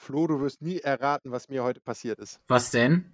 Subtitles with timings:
[0.00, 2.40] Flo, du wirst nie erraten, was mir heute passiert ist.
[2.48, 3.12] Was denn?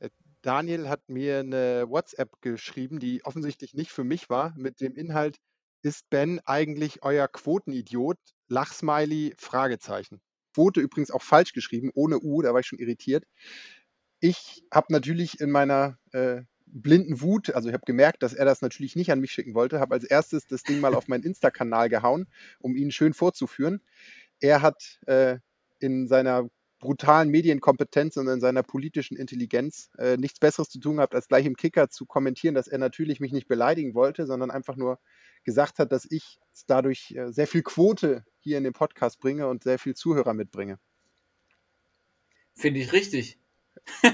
[0.00, 0.10] Äh,
[0.42, 5.38] Daniel hat mir eine WhatsApp geschrieben, die offensichtlich nicht für mich war, mit dem Inhalt:
[5.80, 8.18] „Ist Ben eigentlich euer Quotenidiot?
[8.48, 10.20] Lachsmiley, Fragezeichen.“
[10.54, 13.24] Quote übrigens auch falsch geschrieben, ohne U, da war ich schon irritiert.
[14.20, 18.60] Ich habe natürlich in meiner, äh, blinden Wut also, ich habe gemerkt, dass er das
[18.60, 21.88] natürlich nicht an mich schicken wollte, habe als erstes das Ding mal auf meinen Insta-Kanal
[21.88, 22.26] gehauen,
[22.60, 23.80] um ihn schön vorzuführen.
[24.40, 25.38] Er hat, äh
[25.80, 26.48] in seiner
[26.80, 31.44] brutalen Medienkompetenz und in seiner politischen Intelligenz äh, nichts Besseres zu tun gehabt, als gleich
[31.44, 34.98] im Kicker zu kommentieren, dass er natürlich mich nicht beleidigen wollte, sondern einfach nur
[35.44, 39.64] gesagt hat, dass ich dadurch äh, sehr viel Quote hier in den Podcast bringe und
[39.64, 40.78] sehr viel Zuhörer mitbringe.
[42.54, 43.38] Finde ich richtig.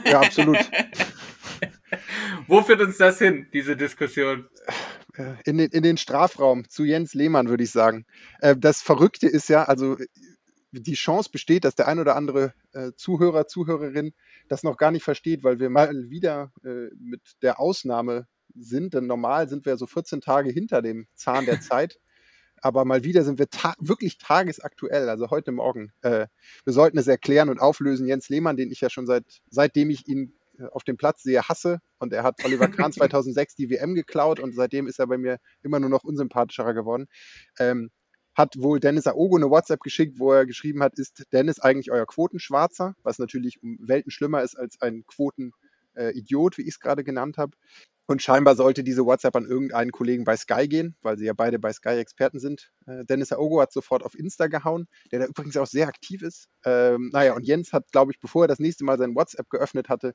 [0.07, 0.59] Ja, absolut.
[2.47, 4.49] Wo führt uns das hin, diese Diskussion?
[5.17, 8.07] Äh, in den, in den Strafraum zu Jens Lehmann, würde ich sagen.
[8.41, 9.97] Äh, das Verrückte ist ja, also
[10.81, 14.15] die Chance besteht, dass der ein oder andere äh, Zuhörer, Zuhörerin
[14.49, 18.95] das noch gar nicht versteht, weil wir mal wieder äh, mit der Ausnahme sind.
[18.95, 21.99] Denn normal sind wir so 14 Tage hinter dem Zahn der Zeit.
[22.61, 25.93] Aber mal wieder sind wir ta wirklich tagesaktuell, also heute Morgen.
[26.03, 26.29] Äh,
[26.65, 28.07] wir sollten es erklären und auflösen.
[28.07, 31.43] Jens Lehmann, den ich ja schon seit, seitdem ich ihn äh, auf dem Platz sehe,
[31.43, 31.81] hasse.
[31.99, 35.39] Und er hat Oliver Kahn 2006 die WM geklaut und seitdem ist er bei mir
[35.63, 37.07] immer nur noch unsympathischer geworden.
[37.59, 37.91] Ähm,
[38.35, 42.07] hat wohl Dennis Aogo eine WhatsApp geschickt, wo er geschrieben hat, ist Dennis eigentlich euer
[42.07, 42.95] Quotenschwarzer?
[43.03, 47.39] Was natürlich um Welten schlimmer ist als ein Quotenidiot, äh, wie ich es gerade genannt
[47.39, 47.57] habe.
[48.07, 51.59] Und scheinbar sollte diese WhatsApp an irgendeinen Kollegen bei Sky gehen, weil sie ja beide
[51.59, 52.71] bei Sky Experten sind.
[52.87, 56.49] Äh, Dennis Aogo hat sofort auf Insta gehauen, der da übrigens auch sehr aktiv ist.
[56.67, 59.89] Ähm, naja, und Jens hat, glaube ich, bevor er das nächste Mal sein WhatsApp geöffnet
[59.89, 60.15] hatte,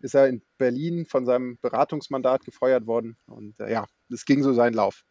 [0.00, 3.16] ist er in Berlin von seinem Beratungsmandat gefeuert worden.
[3.26, 5.04] Und äh, ja, es ging so seinen Lauf.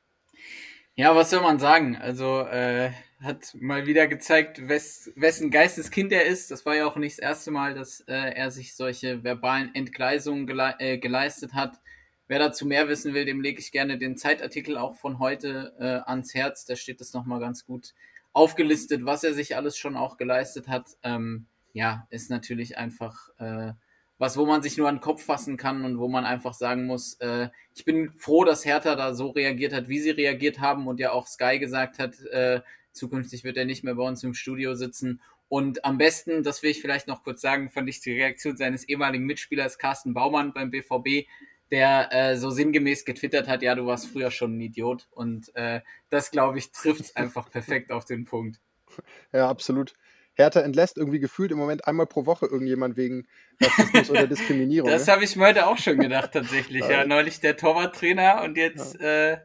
[0.99, 1.95] Ja, was soll man sagen?
[1.95, 2.89] Also äh,
[3.21, 6.49] hat mal wieder gezeigt, wes, wessen Geisteskind er ist.
[6.49, 10.47] Das war ja auch nicht das erste Mal, dass äh, er sich solche verbalen Entgleisungen
[10.47, 11.79] gele äh, geleistet hat.
[12.27, 16.09] Wer dazu mehr wissen will, dem lege ich gerne den Zeitartikel auch von heute äh,
[16.09, 16.65] ans Herz.
[16.65, 17.93] Da steht das nochmal ganz gut
[18.33, 20.87] aufgelistet, was er sich alles schon auch geleistet hat.
[21.03, 23.73] Ähm, ja, ist natürlich einfach äh,
[24.17, 26.85] was, wo man sich nur an den Kopf fassen kann und wo man einfach sagen
[26.85, 30.87] muss, äh, ich bin froh, dass Hertha da so reagiert hat, wie sie reagiert haben
[30.87, 32.61] und ja auch Sky gesagt hat, äh,
[32.91, 35.21] zukünftig wird er nicht mehr bei uns im Studio sitzen.
[35.49, 38.89] Und am besten, das will ich vielleicht noch kurz sagen, fand ich die Reaktion seines
[38.89, 41.27] ehemaligen Mitspielers Carsten Baumann beim BVB,
[41.71, 45.07] der äh, so sinngemäß getwittert hat, ja, du warst früher schon ein Idiot.
[45.11, 48.59] Und äh, das, glaube ich, trifft einfach perfekt auf den Punkt.
[49.31, 49.93] Ja, absolut.
[50.37, 53.27] Hertha entlässt irgendwie gefühlt im Moment einmal pro Woche irgendjemand wegen
[53.61, 54.89] Rassismus oder Diskriminierung.
[54.89, 55.13] Das ne?
[55.13, 56.87] habe ich mir heute auch schon gedacht, tatsächlich.
[56.87, 59.31] ja, neulich der Torwarttrainer und jetzt ja.
[59.31, 59.37] äh,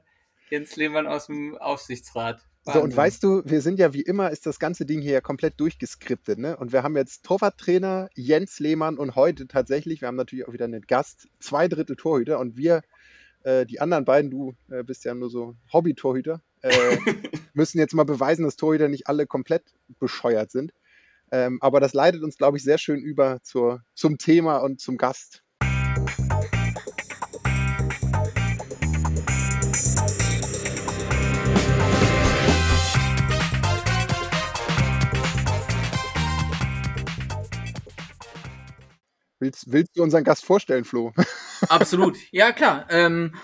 [0.50, 2.42] Jens Lehmann aus dem Aufsichtsrat.
[2.64, 2.80] Wahnsinn.
[2.80, 5.58] So, und weißt du, wir sind ja wie immer, ist das ganze Ding hier komplett
[5.58, 6.56] durchgeskriptet, ne?
[6.56, 10.66] Und wir haben jetzt Torwarttrainer Jens Lehmann und heute tatsächlich, wir haben natürlich auch wieder
[10.66, 12.82] einen Gast, zwei Drittel Torhüter und wir,
[13.42, 16.70] äh, die anderen beiden, du äh, bist ja nur so Hobby-Torhüter, äh,
[17.54, 19.64] müssen jetzt mal beweisen, dass Torhüter nicht alle komplett
[19.98, 20.72] bescheuert sind.
[21.32, 24.98] Ähm, aber das leitet uns, glaube ich, sehr schön über zur, zum Thema und zum
[24.98, 25.42] Gast.
[39.40, 41.12] Willst, willst, du unseren Gast vorstellen, Flo?
[41.68, 42.16] Absolut.
[42.30, 42.86] Ja, klar.
[42.90, 43.34] Ähm,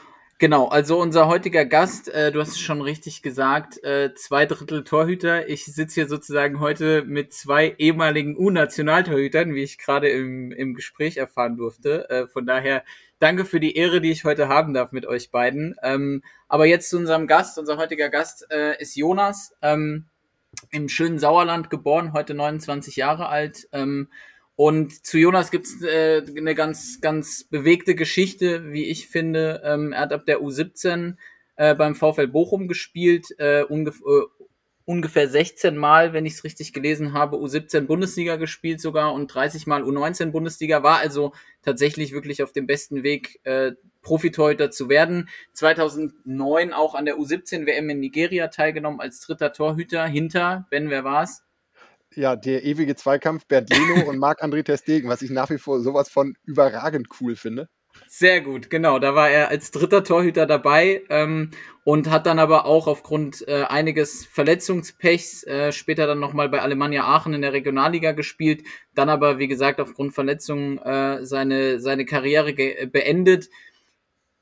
[0.41, 4.85] Genau, also unser heutiger Gast, äh, du hast es schon richtig gesagt, äh, zwei Drittel
[4.85, 5.49] Torhüter.
[5.49, 11.17] Ich sitze hier sozusagen heute mit zwei ehemaligen U-Nationaltorhütern, wie ich gerade im, im Gespräch
[11.17, 12.09] erfahren durfte.
[12.09, 12.85] Äh, von daher
[13.19, 15.75] danke für die Ehre, die ich heute haben darf mit euch beiden.
[15.83, 17.59] Ähm, aber jetzt zu unserem Gast.
[17.59, 20.05] Unser heutiger Gast äh, ist Jonas, ähm,
[20.71, 23.67] im schönen Sauerland geboren, heute 29 Jahre alt.
[23.73, 24.09] Ähm,
[24.59, 29.63] und zu Jonas gibt's äh, eine ganz, ganz bewegte Geschichte, wie ich finde.
[29.65, 31.15] Ähm, er hat ab der U17
[31.55, 34.25] äh, beim VfL Bochum gespielt, äh, ungef äh,
[34.85, 39.69] ungefähr 16 Mal, wenn ich es richtig gelesen habe, U17 Bundesliga gespielt sogar und 30
[39.69, 45.29] Mal U19 Bundesliga, war also tatsächlich wirklich auf dem besten Weg, äh, Profitorhüter zu werden.
[45.53, 51.05] 2009 auch an der U17 WM in Nigeria teilgenommen als dritter Torhüter hinter, Ben, wer
[51.05, 51.45] war's?
[52.19, 56.11] Ja, der ewige Zweikampf Bert Leno und Marc-André Testegen, was ich nach wie vor sowas
[56.11, 57.69] von überragend cool finde.
[58.07, 58.99] Sehr gut, genau.
[58.99, 61.51] Da war er als dritter Torhüter dabei ähm,
[61.85, 67.05] und hat dann aber auch aufgrund äh, einiges Verletzungspechs äh, später dann nochmal bei Alemannia
[67.05, 68.63] Aachen in der Regionalliga gespielt.
[68.95, 72.55] Dann aber, wie gesagt, aufgrund Verletzungen äh, seine, seine Karriere
[72.87, 73.49] beendet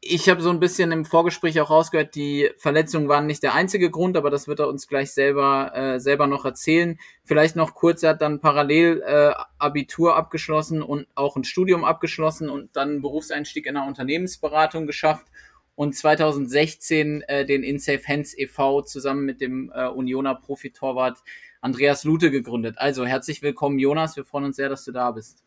[0.00, 3.90] ich habe so ein bisschen im Vorgespräch auch rausgehört, die Verletzungen waren nicht der einzige
[3.90, 6.98] Grund, aber das wird er uns gleich selber, äh, selber noch erzählen.
[7.24, 12.48] Vielleicht noch kurz, er hat dann parallel äh, Abitur abgeschlossen und auch ein Studium abgeschlossen
[12.48, 15.26] und dann einen Berufseinstieg in der Unternehmensberatung geschafft
[15.74, 18.82] und 2016 äh, den InSafe Hands e.V.
[18.82, 21.18] zusammen mit dem äh, Unioner Profitorwart
[21.60, 22.76] Andreas Lute gegründet.
[22.78, 24.16] Also herzlich willkommen, Jonas.
[24.16, 25.45] Wir freuen uns sehr, dass du da bist.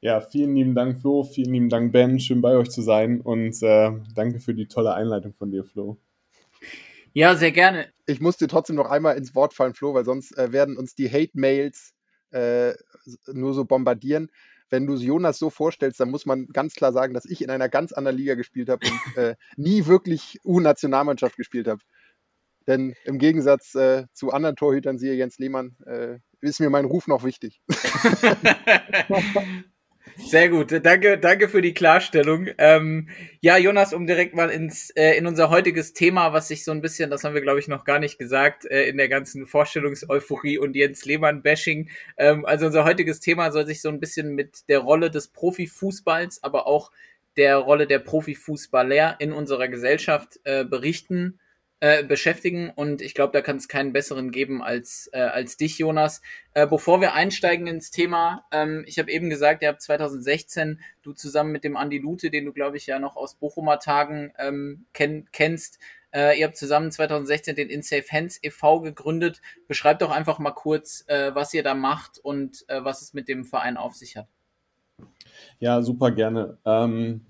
[0.00, 1.24] Ja, vielen lieben Dank, Flo.
[1.24, 2.20] Vielen lieben Dank, Ben.
[2.20, 5.96] Schön bei euch zu sein und äh, danke für die tolle Einleitung von dir, Flo.
[7.14, 7.88] Ja, sehr gerne.
[8.04, 10.94] Ich muss dir trotzdem noch einmal ins Wort fallen, Flo, weil sonst äh, werden uns
[10.94, 11.94] die Hate-Mails
[12.30, 12.74] äh,
[13.32, 14.30] nur so bombardieren.
[14.68, 17.70] Wenn du Jonas so vorstellst, dann muss man ganz klar sagen, dass ich in einer
[17.70, 21.80] ganz anderen Liga gespielt habe und äh, nie wirklich U-Nationalmannschaft gespielt habe.
[22.66, 27.06] Denn im Gegensatz äh, zu anderen Torhütern, siehe Jens Lehmann, äh, ist mir mein Ruf
[27.06, 27.62] noch wichtig.
[30.14, 32.48] Sehr gut, danke, danke für die Klarstellung.
[32.58, 33.08] Ähm,
[33.40, 36.80] ja, Jonas, um direkt mal ins äh, in unser heutiges Thema, was sich so ein
[36.80, 40.58] bisschen, das haben wir glaube ich noch gar nicht gesagt, äh, in der ganzen Vorstellungseuphorie
[40.58, 41.90] und Jens Lehmann-Bashing.
[42.16, 46.42] Ähm, also unser heutiges Thema soll sich so ein bisschen mit der Rolle des Profifußballs,
[46.42, 46.92] aber auch
[47.36, 51.38] der Rolle der Profifußballer in unserer Gesellschaft äh, berichten
[51.80, 55.78] äh, beschäftigen und ich glaube, da kann es keinen besseren geben als, äh, als dich,
[55.78, 56.22] Jonas.
[56.54, 61.12] Äh, bevor wir einsteigen ins Thema, ähm, ich habe eben gesagt, ihr habt 2016, du
[61.12, 64.86] zusammen mit dem Andi Lute, den du, glaube ich, ja noch aus Bochumer Tagen ähm,
[64.94, 65.78] kenn kennst,
[66.16, 68.80] äh, ihr habt zusammen 2016 den InSafe Hands e.V.
[68.80, 69.42] gegründet.
[69.68, 73.28] Beschreibt doch einfach mal kurz, äh, was ihr da macht und äh, was es mit
[73.28, 74.26] dem Verein auf sich hat.
[75.58, 76.56] Ja, super gerne.
[76.64, 77.26] Ähm,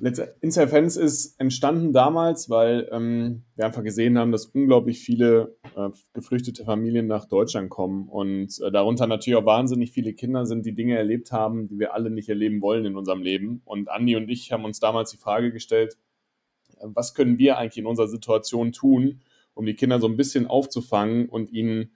[0.00, 5.90] Inside Fans ist entstanden damals, weil ähm, wir einfach gesehen haben, dass unglaublich viele äh,
[6.12, 10.74] geflüchtete Familien nach Deutschland kommen und äh, darunter natürlich auch wahnsinnig viele Kinder sind, die
[10.74, 13.60] Dinge erlebt haben, die wir alle nicht erleben wollen in unserem Leben.
[13.64, 15.98] Und Andi und ich haben uns damals die Frage gestellt,
[16.78, 19.20] äh, was können wir eigentlich in unserer Situation tun,
[19.54, 21.90] um die Kinder so ein bisschen aufzufangen und ihnen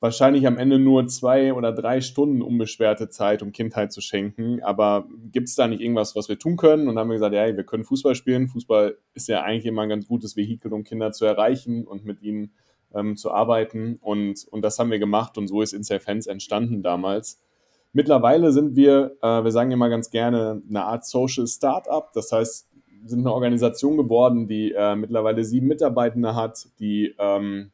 [0.00, 4.62] wahrscheinlich am Ende nur zwei oder drei Stunden unbeschwerte Zeit, um Kindheit zu schenken.
[4.62, 6.82] Aber gibt es da nicht irgendwas, was wir tun können?
[6.82, 8.48] Und dann haben wir gesagt, ja, wir können Fußball spielen.
[8.48, 12.22] Fußball ist ja eigentlich immer ein ganz gutes Vehikel, um Kinder zu erreichen und mit
[12.22, 12.52] ihnen
[12.94, 13.98] ähm, zu arbeiten.
[14.00, 17.40] Und, und das haben wir gemacht und so ist Inside Fans entstanden damals.
[17.92, 22.12] Mittlerweile sind wir, äh, wir sagen immer ganz gerne, eine Art Social Startup.
[22.12, 22.68] Das heißt,
[23.04, 27.70] sind eine Organisation geworden, die äh, mittlerweile sieben Mitarbeitende hat, die ähm,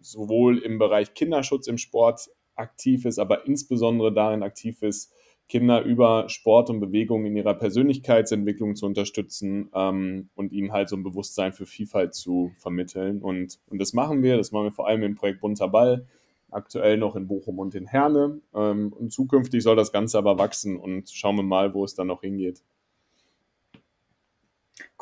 [0.00, 5.12] sowohl im Bereich Kinderschutz im Sport aktiv ist, aber insbesondere darin aktiv ist,
[5.48, 10.96] Kinder über Sport und Bewegung in ihrer Persönlichkeitsentwicklung zu unterstützen ähm, und ihnen halt so
[10.96, 13.20] ein Bewusstsein für Vielfalt zu vermitteln.
[13.20, 16.06] Und, und das machen wir, das machen wir vor allem im Projekt Bunter Ball,
[16.50, 18.40] aktuell noch in Bochum und in Herne.
[18.54, 22.06] Ähm, und zukünftig soll das Ganze aber wachsen und schauen wir mal, wo es dann
[22.06, 22.62] noch hingeht.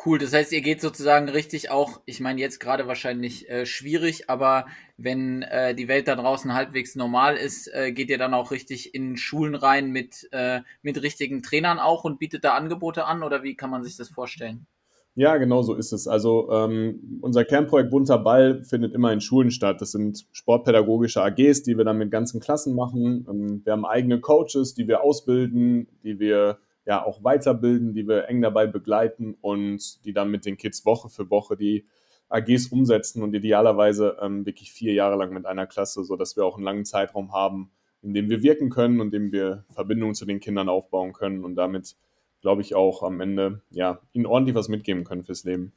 [0.04, 4.28] Cool, das heißt, ihr geht sozusagen richtig auch, ich meine jetzt gerade wahrscheinlich äh, schwierig,
[4.28, 4.66] aber
[4.96, 8.96] wenn äh, die Welt da draußen halbwegs normal ist, äh, geht ihr dann auch richtig
[8.96, 13.44] in Schulen rein mit, äh, mit richtigen Trainern auch und bietet da Angebote an oder
[13.44, 14.66] wie kann man sich das vorstellen?
[15.14, 16.08] Ja, genau so ist es.
[16.08, 19.80] Also ähm, unser Kernprojekt Bunter Ball findet immer in Schulen statt.
[19.80, 23.26] Das sind sportpädagogische AGs, die wir dann mit ganzen Klassen machen.
[23.28, 28.28] Ähm, wir haben eigene Coaches, die wir ausbilden, die wir ja auch weiterbilden, die wir
[28.28, 31.86] eng dabei begleiten und die dann mit den Kids Woche für Woche die
[32.28, 36.56] AGs umsetzen und idealerweise ähm, wirklich vier Jahre lang mit einer Klasse, sodass wir auch
[36.56, 37.70] einen langen Zeitraum haben,
[38.00, 41.44] in dem wir wirken können und in dem wir Verbindungen zu den Kindern aufbauen können
[41.44, 41.96] und damit,
[42.40, 45.72] glaube ich, auch am Ende ja, ihnen ordentlich was mitgeben können fürs Leben.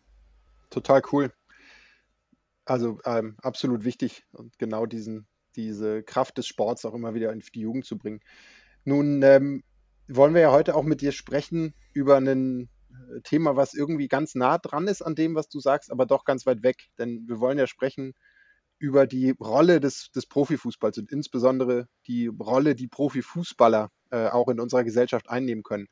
[0.70, 1.32] Total cool.
[2.64, 7.44] Also ähm, absolut wichtig und genau diesen, diese Kraft des Sports auch immer wieder in
[7.54, 8.22] die Jugend zu bringen.
[8.86, 9.64] Nun ähm,
[10.08, 14.36] wollen wir ja heute auch mit dir sprechen über ein äh, Thema, was irgendwie ganz
[14.36, 16.78] nah dran ist an dem, was du sagst, aber doch ganz weit weg.
[16.98, 18.14] Denn wir wollen ja sprechen
[18.78, 24.60] über die Rolle des, des Profifußballs und insbesondere die Rolle, die Profifußballer äh, auch in
[24.60, 25.88] unserer Gesellschaft einnehmen können.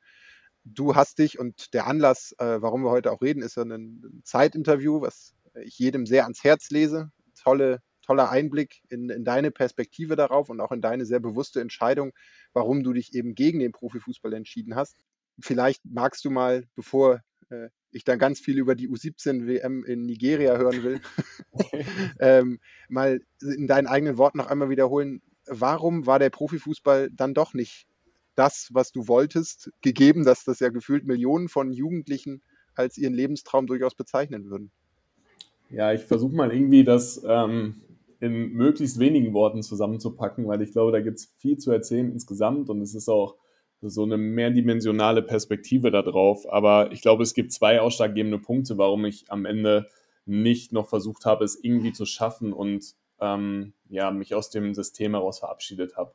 [0.65, 4.21] Du hast dich und der Anlass, äh, warum wir heute auch reden, ist ja ein
[4.23, 7.11] Zeitinterview, was ich jedem sehr ans Herz lese.
[7.41, 12.13] Tolle, toller Einblick in, in deine Perspektive darauf und auch in deine sehr bewusste Entscheidung,
[12.53, 14.97] warum du dich eben gegen den Profifußball entschieden hast.
[15.39, 20.57] Vielleicht magst du mal, bevor äh, ich dann ganz viel über die U17-WM in Nigeria
[20.57, 21.01] hören will,
[22.19, 27.53] ähm, mal in deinen eigenen Worten noch einmal wiederholen, warum war der Profifußball dann doch
[27.53, 27.87] nicht
[28.35, 32.41] das, was du wolltest, gegeben, dass das ja gefühlt Millionen von Jugendlichen
[32.75, 34.71] als ihren Lebenstraum durchaus bezeichnen würden?
[35.69, 37.81] Ja, ich versuche mal irgendwie das ähm,
[38.23, 42.69] in möglichst wenigen Worten zusammenzupacken, weil ich glaube, da gibt es viel zu erzählen insgesamt
[42.69, 43.35] und es ist auch
[43.81, 46.49] so eine mehrdimensionale Perspektive darauf.
[46.49, 49.89] Aber ich glaube, es gibt zwei ausschlaggebende Punkte, warum ich am Ende
[50.25, 55.11] nicht noch versucht habe, es irgendwie zu schaffen und ähm, ja, mich aus dem System
[55.11, 56.13] heraus verabschiedet habe.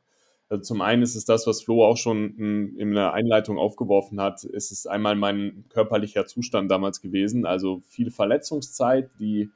[0.49, 4.19] Also zum einen ist es das, was Flo auch schon in, in der Einleitung aufgeworfen
[4.19, 9.51] hat, ist es einmal mein körperlicher Zustand damals gewesen, also viel Verletzungszeit, die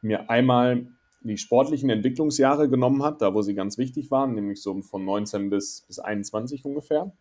[0.00, 0.86] mir einmal
[1.20, 5.50] die sportlichen Entwicklungsjahre genommen hat, da wo sie ganz wichtig waren, nämlich so von 19
[5.50, 7.12] bis, bis 21 ungefähr.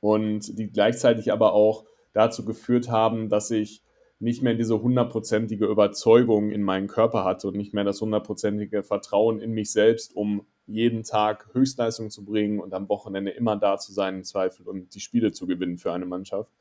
[0.00, 3.82] Und die gleichzeitig aber auch dazu geführt haben, dass ich
[4.18, 9.40] nicht mehr diese hundertprozentige Überzeugung in meinen Körper hatte und nicht mehr das hundertprozentige Vertrauen
[9.40, 13.92] in mich selbst, um jeden Tag Höchstleistung zu bringen und am Wochenende immer da zu
[13.92, 16.52] sein im Zweifel und die Spiele zu gewinnen für eine Mannschaft.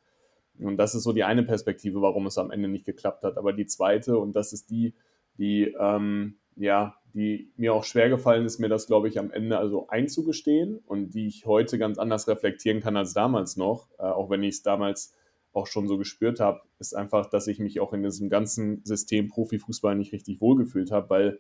[0.60, 3.38] Und das ist so die eine Perspektive, warum es am Ende nicht geklappt hat.
[3.38, 4.94] Aber die zweite, und das ist die,
[5.42, 9.58] die, ähm, ja, die mir auch schwer gefallen ist, mir das, glaube ich, am Ende
[9.58, 14.30] also einzugestehen und die ich heute ganz anders reflektieren kann als damals noch, äh, auch
[14.30, 15.14] wenn ich es damals
[15.52, 19.28] auch schon so gespürt habe, ist einfach, dass ich mich auch in diesem ganzen System
[19.28, 21.40] Profifußball nicht richtig wohlgefühlt habe, weil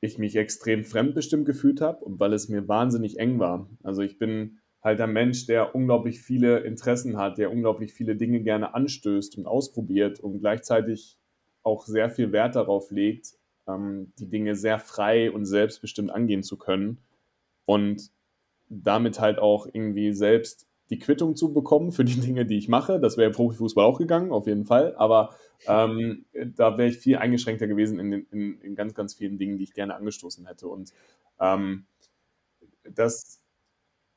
[0.00, 3.68] ich mich extrem fremdbestimmt gefühlt habe und weil es mir wahnsinnig eng war.
[3.82, 8.40] Also ich bin halt ein Mensch, der unglaublich viele Interessen hat, der unglaublich viele Dinge
[8.42, 11.18] gerne anstößt und ausprobiert und gleichzeitig
[11.66, 13.34] auch sehr viel Wert darauf legt,
[13.66, 16.98] ähm, die Dinge sehr frei und selbstbestimmt angehen zu können
[17.64, 18.10] und
[18.68, 23.00] damit halt auch irgendwie selbst die Quittung zu bekommen für die Dinge, die ich mache.
[23.00, 24.94] Das wäre im Profifußball auch gegangen, auf jeden Fall.
[24.96, 25.34] Aber
[25.66, 29.64] ähm, da wäre ich viel eingeschränkter gewesen in, in, in, ganz, ganz vielen Dingen, die
[29.64, 30.68] ich gerne angestoßen hätte.
[30.68, 30.92] Und
[31.40, 31.86] ähm,
[32.84, 33.42] das,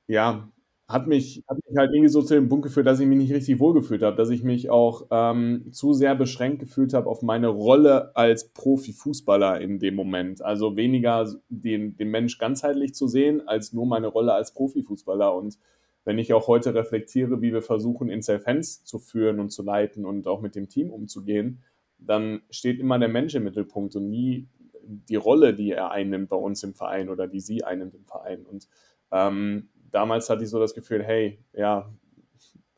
[0.08, 0.48] ja,
[0.90, 3.32] hat mich, hat mich halt irgendwie so zu dem Punkt geführt, dass ich mich nicht
[3.32, 7.48] richtig wohlgefühlt habe, dass ich mich auch ähm, zu sehr beschränkt gefühlt habe auf meine
[7.48, 10.42] Rolle als Profifußballer in dem Moment.
[10.42, 15.36] Also weniger den, den Mensch ganzheitlich zu sehen, als nur meine Rolle als Profifußballer.
[15.36, 15.60] Und
[16.06, 20.06] wenn ich auch heute reflektiere, wie wir versuchen, in Fans zu führen und zu leiten
[20.06, 21.62] und auch mit dem Team umzugehen,
[22.00, 24.48] dann steht immer der Mensch im Mittelpunkt und nie
[24.82, 28.44] die Rolle, die er einnimmt bei uns im Verein oder die sie einnimmt im Verein.
[28.44, 28.68] Und
[29.12, 31.92] ähm, damals hatte ich so das Gefühl, hey, ja,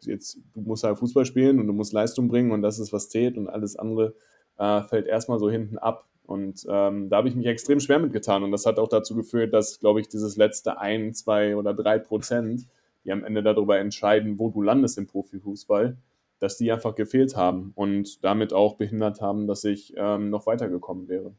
[0.01, 3.09] jetzt du musst halt Fußball spielen und du musst Leistung bringen und das ist was
[3.09, 4.15] zählt und alles andere
[4.57, 6.07] äh, fällt erstmal so hinten ab.
[6.23, 9.53] Und ähm, da habe ich mich extrem schwer mitgetan und das hat auch dazu geführt,
[9.53, 12.67] dass, glaube ich, dieses letzte ein, zwei oder drei Prozent
[13.03, 15.97] die am Ende darüber entscheiden, wo du landest im Profifußball,
[16.39, 21.07] dass die einfach gefehlt haben und damit auch behindert haben, dass ich ähm, noch weitergekommen
[21.07, 21.33] wäre.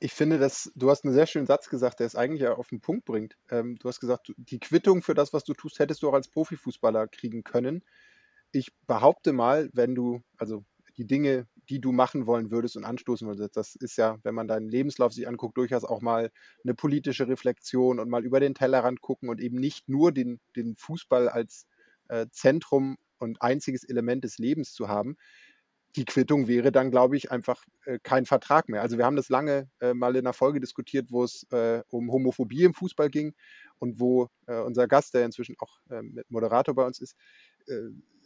[0.00, 2.80] Ich finde, dass du hast einen sehr schönen Satz gesagt, der es eigentlich auf den
[2.80, 3.36] Punkt bringt.
[3.50, 6.28] Ähm, du hast gesagt, die Quittung für das, was du tust, hättest du auch als
[6.28, 7.82] Profifußballer kriegen können.
[8.52, 10.64] Ich behaupte mal, wenn du, also
[10.96, 13.56] die Dinge, die du machen wollen würdest und anstoßen würdest.
[13.56, 16.30] Das ist ja, wenn man deinen Lebenslauf sich anguckt, durchaus auch mal
[16.64, 20.76] eine politische Reflexion und mal über den Tellerrand gucken und eben nicht nur den, den
[20.76, 21.66] Fußball als
[22.08, 25.16] äh, Zentrum und einziges Element des Lebens zu haben.
[25.96, 28.82] Die Quittung wäre dann, glaube ich, einfach äh, kein Vertrag mehr.
[28.82, 32.12] Also wir haben das lange äh, mal in einer Folge diskutiert, wo es äh, um
[32.12, 33.34] Homophobie im Fußball ging
[33.78, 37.16] und wo äh, unser Gast, der inzwischen auch äh, Moderator bei uns ist,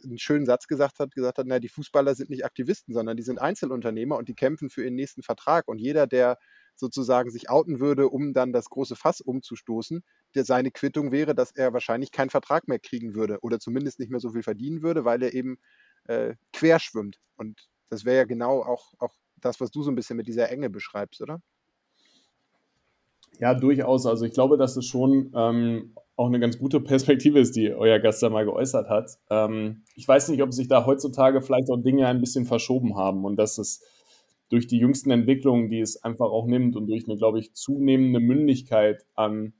[0.03, 3.23] einen schönen Satz gesagt hat, gesagt hat, na, die Fußballer sind nicht Aktivisten, sondern die
[3.23, 5.67] sind Einzelunternehmer und die kämpfen für ihren nächsten Vertrag.
[5.67, 6.37] Und jeder, der
[6.75, 10.03] sozusagen sich outen würde, um dann das große Fass umzustoßen,
[10.35, 14.09] der seine Quittung wäre, dass er wahrscheinlich keinen Vertrag mehr kriegen würde oder zumindest nicht
[14.09, 15.57] mehr so viel verdienen würde, weil er eben
[16.07, 17.19] äh, quer schwimmt.
[17.37, 20.49] Und das wäre ja genau auch, auch das, was du so ein bisschen mit dieser
[20.49, 21.41] Enge beschreibst, oder?
[23.39, 24.05] Ja, durchaus.
[24.05, 27.99] Also ich glaube, dass es schon ähm, auch eine ganz gute Perspektive ist, die euer
[27.99, 29.17] Gast da mal geäußert hat.
[29.29, 33.25] Ähm, ich weiß nicht, ob sich da heutzutage vielleicht auch Dinge ein bisschen verschoben haben
[33.25, 33.83] und dass es
[34.49, 38.19] durch die jüngsten Entwicklungen, die es einfach auch nimmt und durch eine, glaube ich, zunehmende
[38.19, 39.53] Mündigkeit an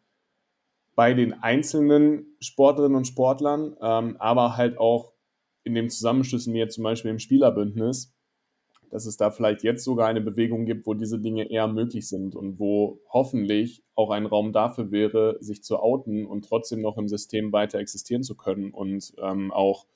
[0.95, 5.12] bei den einzelnen Sportlerinnen und Sportlern, ähm, aber halt auch
[5.63, 8.13] in dem Zusammenschlüssen jetzt zum Beispiel im Spielerbündnis,
[8.89, 12.35] dass es da vielleicht jetzt sogar eine Bewegung gibt, wo diese Dinge eher möglich sind
[12.35, 17.07] und wo hoffentlich auch ein Raum dafür wäre, sich zu outen und trotzdem noch im
[17.07, 19.87] System weiter existieren zu können und ähm, auch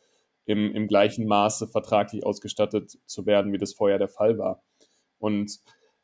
[0.46, 4.64] im, im gleichen Maße vertraglich ausgestattet zu werden, wie das vorher der Fall war.
[5.20, 5.60] Und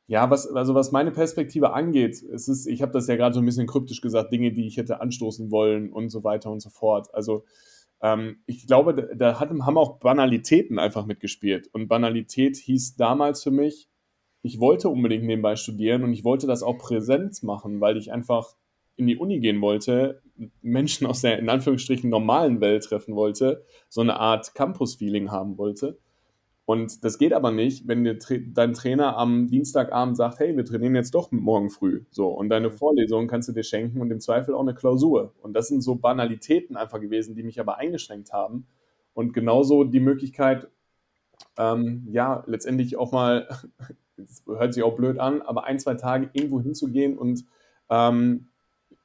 [0.05, 3.39] ja, was, also was meine Perspektive angeht, es ist, ich habe das ja gerade so
[3.39, 6.69] ein bisschen kryptisch gesagt, Dinge, die ich hätte anstoßen wollen und so weiter und so
[6.69, 7.13] fort.
[7.15, 7.45] Also
[8.47, 11.69] ich glaube, da, da haben auch Banalitäten einfach mitgespielt.
[11.71, 13.87] Und Banalität hieß damals für mich,
[14.41, 18.55] ich wollte unbedingt nebenbei studieren und ich wollte das auch präsent machen, weil ich einfach
[18.97, 20.21] in die Uni gehen wollte,
[20.61, 25.97] Menschen aus der in Anführungsstrichen normalen Welt treffen wollte, so eine Art Campus-Feeling haben wollte.
[26.65, 28.17] Und das geht aber nicht, wenn dir
[28.53, 32.05] dein Trainer am Dienstagabend sagt, hey, wir trainieren jetzt doch morgen früh.
[32.09, 32.73] So, und deine mhm.
[32.73, 35.33] Vorlesung kannst du dir schenken und im Zweifel auch eine Klausur.
[35.41, 38.65] Und das sind so Banalitäten einfach gewesen, die mich aber eingeschränkt haben.
[39.13, 40.69] Und genauso die Möglichkeit,
[41.57, 43.47] ähm, ja, letztendlich auch mal,
[44.45, 47.45] hört sich auch blöd an, aber ein, zwei Tage irgendwo hinzugehen und
[47.89, 48.47] ähm,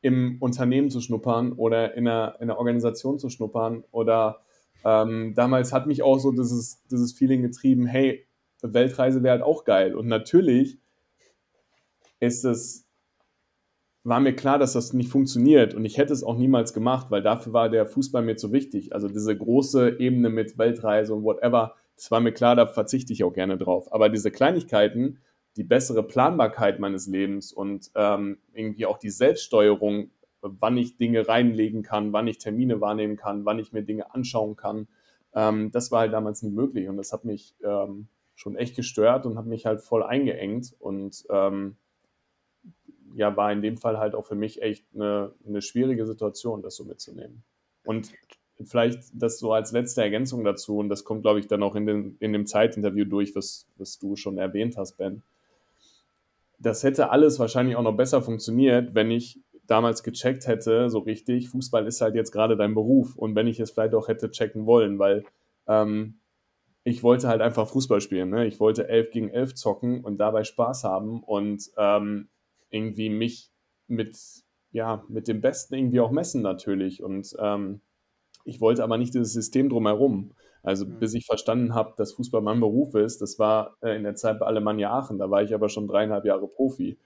[0.00, 4.42] im Unternehmen zu schnuppern oder in einer, in einer Organisation zu schnuppern oder
[4.84, 8.26] ähm, damals hat mich auch so dieses, dieses Feeling getrieben, hey,
[8.62, 9.94] Weltreise wäre halt auch geil.
[9.94, 10.78] Und natürlich
[12.20, 12.86] ist es,
[14.04, 17.22] war mir klar, dass das nicht funktioniert und ich hätte es auch niemals gemacht, weil
[17.22, 18.94] dafür war der Fußball mir zu wichtig.
[18.94, 23.24] Also diese große Ebene mit Weltreise und whatever, das war mir klar, da verzichte ich
[23.24, 23.92] auch gerne drauf.
[23.92, 25.18] Aber diese Kleinigkeiten,
[25.56, 31.82] die bessere Planbarkeit meines Lebens und ähm, irgendwie auch die Selbststeuerung wann ich Dinge reinlegen
[31.82, 34.88] kann, wann ich Termine wahrnehmen kann, wann ich mir Dinge anschauen kann.
[35.34, 39.26] Ähm, das war halt damals nicht möglich und das hat mich ähm, schon echt gestört
[39.26, 41.76] und hat mich halt voll eingeengt und ähm,
[43.14, 46.76] ja, war in dem Fall halt auch für mich echt eine, eine schwierige Situation, das
[46.76, 47.42] so mitzunehmen.
[47.84, 48.12] Und
[48.64, 51.86] vielleicht das so als letzte Ergänzung dazu, und das kommt, glaube ich, dann auch in,
[51.86, 55.22] den, in dem Zeitinterview durch, was, was du schon erwähnt hast, Ben.
[56.58, 61.50] Das hätte alles wahrscheinlich auch noch besser funktioniert, wenn ich damals gecheckt hätte, so richtig,
[61.50, 64.66] Fußball ist halt jetzt gerade dein Beruf und wenn ich es vielleicht auch hätte checken
[64.66, 65.24] wollen, weil
[65.68, 66.18] ähm,
[66.84, 68.30] ich wollte halt einfach Fußball spielen.
[68.30, 68.46] Ne?
[68.46, 72.28] Ich wollte 11 gegen 11 zocken und dabei Spaß haben und ähm,
[72.70, 73.50] irgendwie mich
[73.86, 74.16] mit,
[74.72, 77.02] ja, mit dem Besten irgendwie auch messen natürlich.
[77.02, 77.82] Und ähm,
[78.44, 80.32] ich wollte aber nicht dieses System drumherum.
[80.62, 80.98] Also mhm.
[80.98, 84.38] bis ich verstanden habe, dass Fußball mein Beruf ist, das war äh, in der Zeit
[84.38, 86.98] bei Alemannia Aachen, da war ich aber schon dreieinhalb Jahre Profi.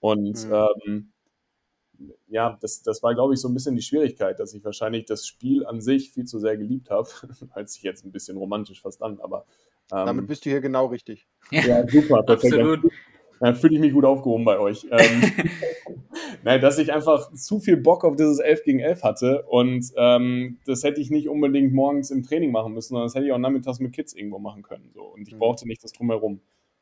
[0.00, 0.54] Und mhm.
[0.54, 1.12] ähm,
[2.28, 5.26] ja, das, das war, glaube ich, so ein bisschen die Schwierigkeit, dass ich wahrscheinlich das
[5.26, 7.08] Spiel an sich viel zu sehr geliebt habe,
[7.50, 9.46] als sich jetzt ein bisschen romantisch fast an, aber.
[9.92, 11.26] Ähm, Damit bist du hier genau richtig.
[11.50, 12.54] Ja, super, perfekt.
[12.54, 12.92] Absolut.
[13.38, 14.86] Dann fühle ich mich gut aufgehoben bei euch.
[14.90, 15.22] Ähm,
[16.42, 20.58] nein, dass ich einfach zu viel Bock auf dieses 11 gegen 11 hatte und ähm,
[20.64, 23.38] das hätte ich nicht unbedingt morgens im Training machen müssen, sondern das hätte ich auch
[23.38, 24.90] nachmittags mit Kids irgendwo machen können.
[24.94, 25.02] So.
[25.02, 25.38] Und ich mhm.
[25.38, 26.40] brauchte nicht das Drumherum.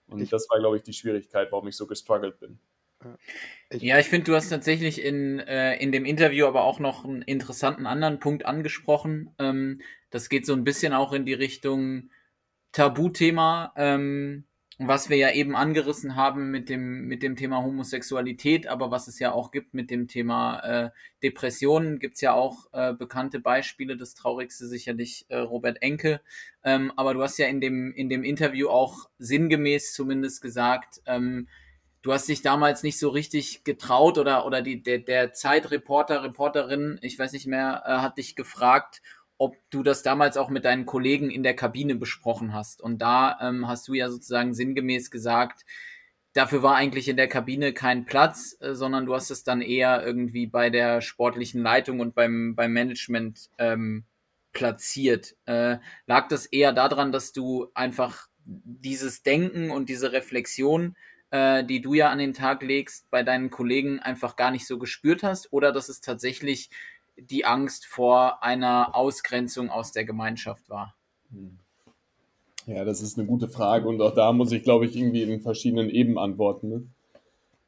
[0.08, 2.58] Und das war, glaube ich, die Schwierigkeit, warum ich so gestruggelt bin.
[3.70, 7.04] Ich ja, ich finde, du hast tatsächlich in, äh, in dem Interview aber auch noch
[7.04, 9.30] einen interessanten anderen Punkt angesprochen.
[9.38, 9.80] Ähm,
[10.10, 12.10] das geht so ein bisschen auch in die Richtung
[12.72, 14.44] Tabuthema, ähm,
[14.78, 19.20] was wir ja eben angerissen haben mit dem, mit dem Thema Homosexualität, aber was es
[19.20, 20.90] ja auch gibt mit dem Thema äh,
[21.22, 23.96] Depressionen, gibt es ja auch äh, bekannte Beispiele.
[23.96, 26.20] Das traurigste sicherlich äh, Robert Enke.
[26.64, 31.48] Ähm, aber du hast ja in dem, in dem Interview auch sinngemäß zumindest gesagt, ähm,
[32.04, 36.98] du hast dich damals nicht so richtig getraut oder, oder die, der, der Zeitreporter, Reporterin,
[37.00, 39.00] ich weiß nicht mehr, äh, hat dich gefragt,
[39.38, 42.82] ob du das damals auch mit deinen Kollegen in der Kabine besprochen hast.
[42.82, 45.64] Und da ähm, hast du ja sozusagen sinngemäß gesagt,
[46.34, 50.04] dafür war eigentlich in der Kabine kein Platz, äh, sondern du hast es dann eher
[50.04, 54.04] irgendwie bei der sportlichen Leitung und beim, beim Management ähm,
[54.52, 55.36] platziert.
[55.46, 60.96] Äh, lag das eher daran, dass du einfach dieses Denken und diese Reflexion
[61.34, 64.78] äh, die du ja an den Tag legst, bei deinen Kollegen einfach gar nicht so
[64.78, 65.52] gespürt hast?
[65.52, 66.70] Oder dass es tatsächlich
[67.16, 70.94] die Angst vor einer Ausgrenzung aus der Gemeinschaft war?
[71.32, 71.58] Hm.
[72.66, 75.40] Ja, das ist eine gute Frage und auch da muss ich, glaube ich, irgendwie in
[75.40, 76.68] verschiedenen Ebenen antworten.
[76.68, 76.86] Ne?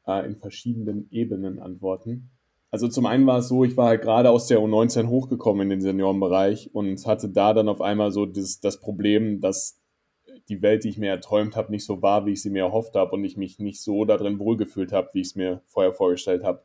[0.07, 2.29] Äh, in verschiedenen Ebenen antworten.
[2.71, 5.69] Also zum einen war es so, ich war halt gerade aus der U19 hochgekommen in
[5.69, 9.77] den Seniorenbereich und hatte da dann auf einmal so das, das Problem, dass
[10.49, 12.95] die Welt, die ich mir erträumt habe, nicht so war, wie ich sie mir erhofft
[12.95, 16.43] habe und ich mich nicht so darin wohlgefühlt habe, wie ich es mir vorher vorgestellt
[16.43, 16.63] habe.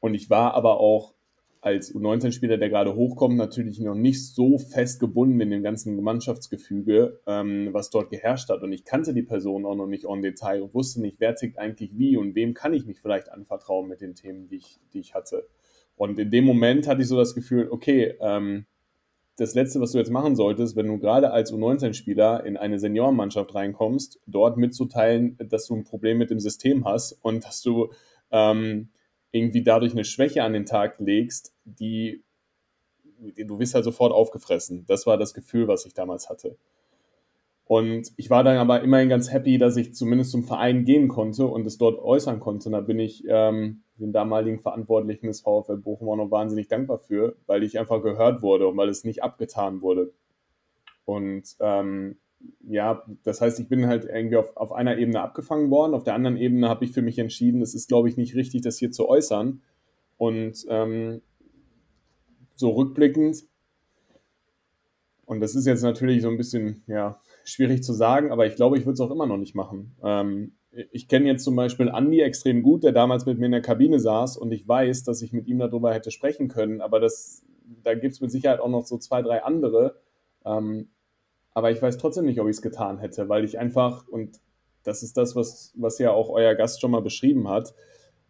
[0.00, 1.14] Und ich war aber auch
[1.62, 7.20] als U19-Spieler, der gerade hochkommt, natürlich noch nicht so fest gebunden in dem ganzen Mannschaftsgefüge,
[7.28, 8.62] ähm, was dort geherrscht hat.
[8.62, 11.58] Und ich kannte die Person auch noch nicht en Detail und wusste nicht, wer tickt
[11.58, 14.98] eigentlich wie und wem kann ich mich vielleicht anvertrauen mit den Themen, die ich, die
[14.98, 15.46] ich hatte.
[15.94, 18.66] Und in dem Moment hatte ich so das Gefühl, okay, ähm,
[19.36, 23.54] das Letzte, was du jetzt machen solltest, wenn du gerade als U19-Spieler in eine Seniorenmannschaft
[23.54, 27.92] reinkommst, dort mitzuteilen, dass du ein Problem mit dem System hast und dass du
[28.30, 28.90] ähm,
[29.30, 32.22] irgendwie dadurch eine Schwäche an den Tag legst, die
[33.36, 34.84] du wirst halt sofort aufgefressen.
[34.86, 36.56] Das war das Gefühl, was ich damals hatte.
[37.64, 41.46] Und ich war dann aber immerhin ganz happy, dass ich zumindest zum Verein gehen konnte
[41.46, 42.68] und es dort äußern konnte.
[42.68, 46.98] Und da bin ich ähm, den damaligen Verantwortlichen des VfL Bochum auch noch wahnsinnig dankbar
[46.98, 50.12] für, weil ich einfach gehört wurde und weil es nicht abgetan wurde.
[51.04, 52.16] Und ähm,
[52.66, 55.94] ja, das heißt, ich bin halt irgendwie auf, auf einer Ebene abgefangen worden.
[55.94, 58.62] Auf der anderen Ebene habe ich für mich entschieden, es ist, glaube ich, nicht richtig,
[58.62, 59.62] das hier zu äußern.
[60.16, 61.22] Und ähm,
[62.54, 63.44] so rückblickend
[65.24, 68.78] Und das ist jetzt natürlich so ein bisschen ja, schwierig zu sagen, aber ich glaube,
[68.78, 69.96] ich würde es auch immer noch nicht machen.
[70.02, 70.52] Ähm,
[70.90, 74.00] ich kenne jetzt zum Beispiel Andi extrem gut, der damals mit mir in der Kabine
[74.00, 77.44] saß und ich weiß, dass ich mit ihm darüber hätte sprechen können, aber das,
[77.82, 79.96] da gibt es mit Sicherheit auch noch so zwei, drei andere.
[80.44, 80.88] Ähm,
[81.54, 84.40] aber ich weiß trotzdem nicht, ob ich es getan hätte, weil ich einfach, und
[84.82, 87.74] das ist das, was, was ja auch euer Gast schon mal beschrieben hat,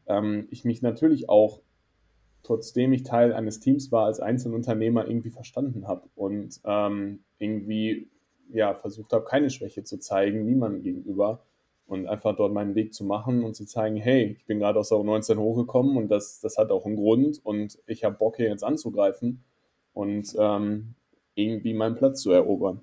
[0.06, 1.60] ähm, ich mich natürlich auch,
[2.42, 8.10] trotzdem ich Teil eines Teams war, als Einzelunternehmer irgendwie verstanden habe und ähm, irgendwie
[8.50, 11.44] ja, versucht habe, keine Schwäche zu zeigen, niemandem gegenüber
[11.92, 14.88] und einfach dort meinen Weg zu machen und zu zeigen, hey, ich bin gerade aus
[14.88, 18.48] der U19 hochgekommen und das, das hat auch einen Grund und ich habe Bock hier
[18.48, 19.44] jetzt anzugreifen
[19.92, 20.94] und ähm,
[21.34, 22.80] irgendwie meinen Platz zu erobern.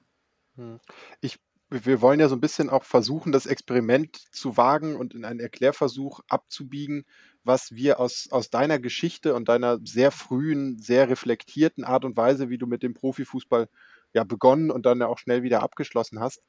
[0.57, 0.79] Hm.
[1.21, 1.39] Ich,
[1.71, 5.39] wir wollen ja so ein bisschen auch versuchen, das Experiment zu wagen und in einen
[5.39, 7.03] Erklärversuch abzubiegen,
[7.43, 12.51] was wir aus, aus deiner Geschichte und deiner sehr frühen, sehr reflektierten Art und Weise,
[12.51, 13.69] wie du mit dem Profifußball
[14.13, 16.41] ja begonnen und dann auch schnell wieder abgeschlossen hast,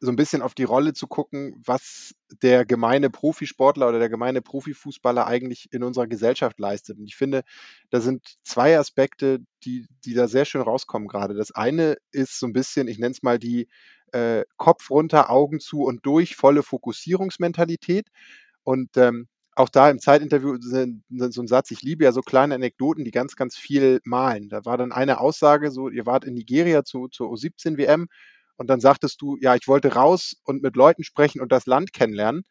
[0.00, 4.42] so ein bisschen auf die Rolle zu gucken, was der gemeine Profisportler oder der gemeine
[4.42, 6.98] Profifußballer eigentlich in unserer Gesellschaft leistet.
[6.98, 7.42] Und ich finde,
[7.90, 11.34] da sind zwei Aspekte, die, die da sehr schön rauskommen gerade.
[11.34, 13.68] Das eine ist so ein bisschen, ich nenne es mal die
[14.12, 18.08] äh, Kopf runter, Augen zu und durch, volle Fokussierungsmentalität.
[18.64, 23.04] Und ähm, auch da im Zeitinterview so ein Satz, ich liebe ja so kleine Anekdoten,
[23.04, 24.48] die ganz, ganz viel malen.
[24.48, 28.06] Da war dann eine Aussage, so, ihr wart in Nigeria zu, zur U17 WM
[28.56, 31.92] und dann sagtest du, ja, ich wollte raus und mit Leuten sprechen und das Land
[31.92, 32.44] kennenlernen.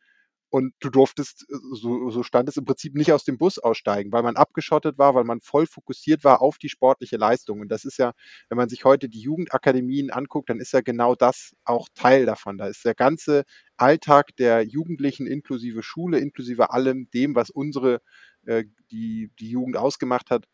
[0.55, 4.13] Und du durftest, äh, so, so stand es im Prinzip, nicht aus dem Bus aussteigen,
[4.13, 7.59] weil man abgeschottet war, weil man voll fokussiert war auf die sportliche Leistung.
[7.59, 8.13] Und das ist ja,
[8.47, 12.57] wenn man sich heute die Jugendakademien anguckt, dann ist ja genau das auch Teil davon.
[12.57, 13.43] Da ist der ganze
[13.75, 17.99] Alltag der Jugendlichen inklusive Schule, inklusive allem dem, was unsere,
[18.45, 20.45] äh, die, die Jugend ausgemacht hat,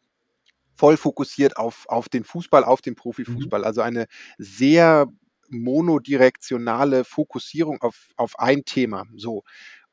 [0.74, 3.60] voll fokussiert auf, auf den Fußball, auf den Profifußball.
[3.60, 3.66] Mhm.
[3.66, 4.08] Also eine
[4.40, 5.06] sehr
[5.52, 9.06] monodirektionale Fokussierung auf, auf ein Thema.
[9.16, 9.44] So.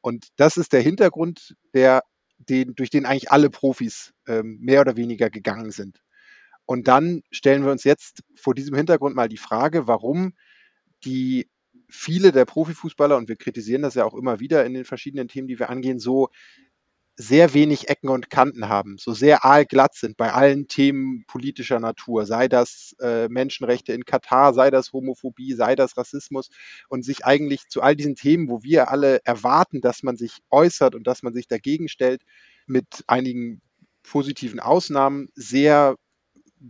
[0.00, 2.02] Und das ist der Hintergrund, der,
[2.38, 6.00] den, durch den eigentlich alle Profis ähm, mehr oder weniger gegangen sind.
[6.66, 10.34] Und dann stellen wir uns jetzt vor diesem Hintergrund mal die Frage, warum
[11.04, 11.48] die
[11.88, 15.48] viele der Profifußballer, und wir kritisieren das ja auch immer wieder in den verschiedenen Themen,
[15.48, 16.28] die wir angehen, so
[17.20, 22.26] sehr wenig Ecken und Kanten haben, so sehr aalglatt sind bei allen Themen politischer Natur,
[22.26, 26.48] sei das äh, Menschenrechte in Katar, sei das Homophobie, sei das Rassismus
[26.88, 30.94] und sich eigentlich zu all diesen Themen, wo wir alle erwarten, dass man sich äußert
[30.94, 32.22] und dass man sich dagegen stellt,
[32.68, 33.62] mit einigen
[34.04, 35.96] positiven Ausnahmen sehr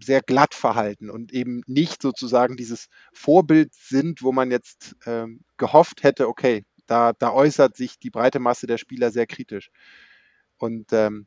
[0.02, 6.02] sehr glatt verhalten und eben nicht sozusagen dieses Vorbild sind, wo man jetzt ähm, gehofft
[6.02, 9.70] hätte, okay, da, da äußert sich die breite Masse der Spieler sehr kritisch.
[10.58, 11.26] Und ähm,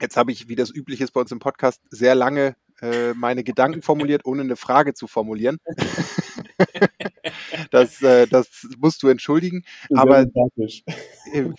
[0.00, 3.44] jetzt habe ich, wie das üblich ist bei uns im Podcast, sehr lange äh, meine
[3.44, 5.58] Gedanken formuliert, ohne eine Frage zu formulieren.
[7.70, 9.64] das, äh, das musst du entschuldigen.
[9.94, 11.52] Aber äh,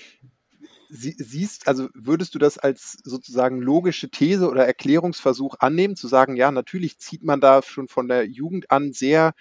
[0.92, 6.36] sie, siehst, also würdest du das als sozusagen logische These oder Erklärungsversuch annehmen, zu sagen,
[6.36, 9.34] ja, natürlich zieht man da schon von der Jugend an sehr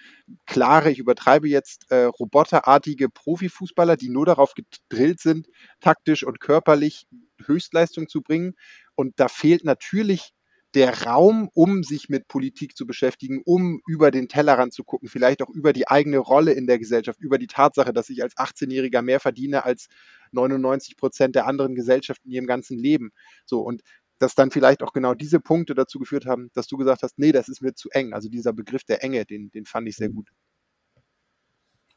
[0.45, 5.47] klare, ich übertreibe jetzt, äh, roboterartige Profifußballer, die nur darauf gedrillt sind,
[5.81, 7.05] taktisch und körperlich
[7.47, 8.55] Höchstleistung zu bringen.
[8.95, 10.33] Und da fehlt natürlich
[10.73, 15.41] der Raum, um sich mit Politik zu beschäftigen, um über den Tellerrand zu gucken, vielleicht
[15.41, 19.01] auch über die eigene Rolle in der Gesellschaft, über die Tatsache, dass ich als 18-Jähriger
[19.01, 19.87] mehr verdiene als
[20.31, 23.11] 99 Prozent der anderen Gesellschaften in ihrem ganzen Leben.
[23.45, 23.81] So und
[24.17, 27.31] dass dann vielleicht auch genau diese Punkte dazu geführt haben, dass du gesagt hast, nee,
[27.31, 28.13] das ist mir zu eng.
[28.13, 30.29] Also dieser Begriff der Enge, den, den fand ich sehr gut.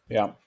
[0.09, 0.39] Ja,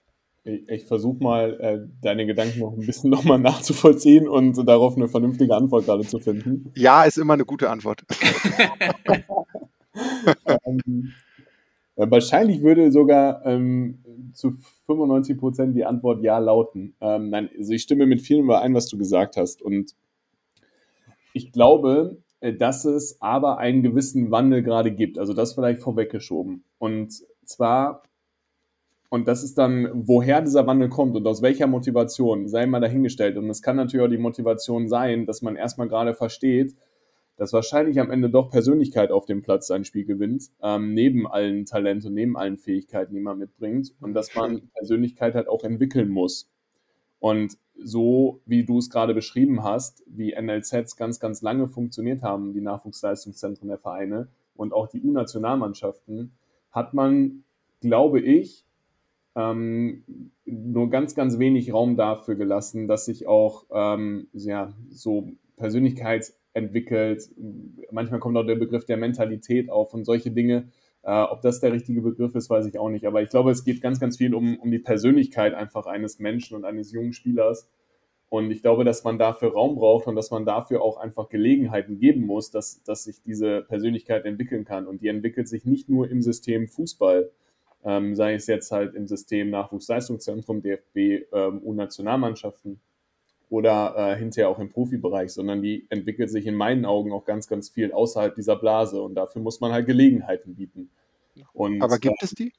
[0.47, 5.07] ich, ich versuche mal, äh, deine Gedanken noch ein bisschen nochmal nachzuvollziehen und darauf eine
[5.07, 6.71] vernünftige Antwort gerade zu finden.
[6.75, 8.03] Ja, ist immer eine gute Antwort.
[10.65, 11.13] ähm,
[11.95, 16.95] äh, wahrscheinlich würde sogar ähm, zu 95 Prozent die Antwort Ja lauten.
[17.01, 19.61] Ähm, nein, also ich stimme mit vielen überein, was du gesagt hast.
[19.61, 19.95] Und
[21.33, 25.17] ich glaube, äh, dass es aber einen gewissen Wandel gerade gibt.
[25.17, 26.63] Also das vielleicht vorweggeschoben.
[26.77, 28.03] Und zwar
[29.09, 33.37] und das ist dann, woher dieser Wandel kommt und aus welcher Motivation, sei mal dahingestellt.
[33.37, 36.75] Und es kann natürlich auch die Motivation sein, dass man erstmal gerade versteht,
[37.37, 41.65] dass wahrscheinlich am Ende doch Persönlichkeit auf dem Platz sein Spiel gewinnt, ähm, neben allen
[41.65, 43.93] Talenten, neben allen Fähigkeiten, die man mitbringt.
[44.01, 46.49] Und dass man Persönlichkeit halt auch entwickeln muss.
[47.19, 52.53] Und so, wie du es gerade beschrieben hast, wie NLZs ganz, ganz lange funktioniert haben,
[52.53, 56.33] die Nachwuchsleistungszentren der Vereine und auch die U-Nationalmannschaften,
[56.71, 57.43] hat man,
[57.79, 58.66] glaube ich,
[59.37, 60.03] ähm,
[60.45, 67.29] nur ganz, ganz wenig Raum dafür gelassen, dass sich auch ähm, ja, so Persönlichkeit entwickelt.
[67.91, 70.67] Manchmal kommt auch der Begriff der Mentalität auf und solche Dinge
[71.03, 73.05] Äh, ob das der richtige Begriff ist, weiß ich auch nicht.
[73.05, 76.57] Aber ich glaube, es geht ganz, ganz viel um, um die Persönlichkeit einfach eines Menschen
[76.57, 77.69] und eines jungen Spielers.
[78.29, 81.97] Und ich glaube, dass man dafür Raum braucht und dass man dafür auch einfach Gelegenheiten
[81.97, 84.85] geben muss, dass, dass sich diese Persönlichkeit entwickeln kann.
[84.85, 87.31] Und die entwickelt sich nicht nur im System Fußball,
[87.87, 92.81] ähm, sei es jetzt halt im System Nachwuchsleistungszentrum, DFB, ähm, U-Nationalmannschaften
[93.49, 97.47] oder äh, hinterher auch im Profibereich, sondern die entwickelt sich in meinen Augen auch ganz,
[97.47, 99.01] ganz viel außerhalb dieser Blase.
[99.01, 100.89] Und dafür muss man halt Gelegenheiten bieten.
[101.53, 102.51] Und, Aber gibt äh, es die?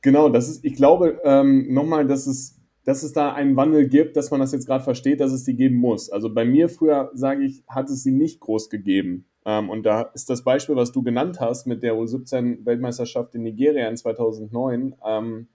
[0.00, 4.14] Genau, das ist, ich glaube ähm, nochmal, dass es dass es da einen Wandel gibt,
[4.14, 6.10] dass man das jetzt gerade versteht, dass es die geben muss.
[6.10, 9.24] Also bei mir früher, sage ich, hat es sie nicht groß gegeben.
[9.44, 13.88] Ähm, und da ist das Beispiel, was du genannt hast mit der U17-Weltmeisterschaft in Nigeria
[13.88, 15.48] in 2009, ähm,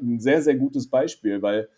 [0.00, 1.68] ein sehr, sehr gutes Beispiel, weil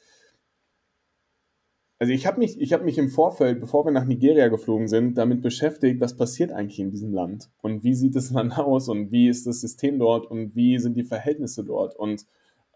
[1.98, 5.40] also ich habe mich, hab mich im Vorfeld, bevor wir nach Nigeria geflogen sind, damit
[5.40, 9.28] beschäftigt, was passiert eigentlich in diesem Land und wie sieht das Land aus und wie
[9.28, 11.96] ist das System dort und wie sind die Verhältnisse dort.
[11.96, 12.26] Und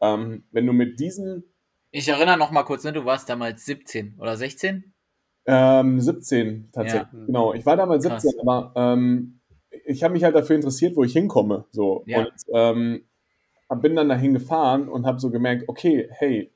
[0.00, 1.44] ähm, wenn du mit diesen
[1.92, 4.92] ich erinnere noch mal kurz, ne, du warst damals 17 oder 16?
[5.46, 7.26] Ähm, 17 tatsächlich, ja.
[7.26, 7.54] genau.
[7.54, 8.22] Ich war damals Krass.
[8.22, 9.40] 17, aber ähm,
[9.84, 11.64] ich habe mich halt dafür interessiert, wo ich hinkomme.
[11.70, 12.02] So.
[12.06, 12.20] Ja.
[12.20, 13.02] Und ähm,
[13.80, 16.52] bin dann dahin gefahren und habe so gemerkt, okay, hey,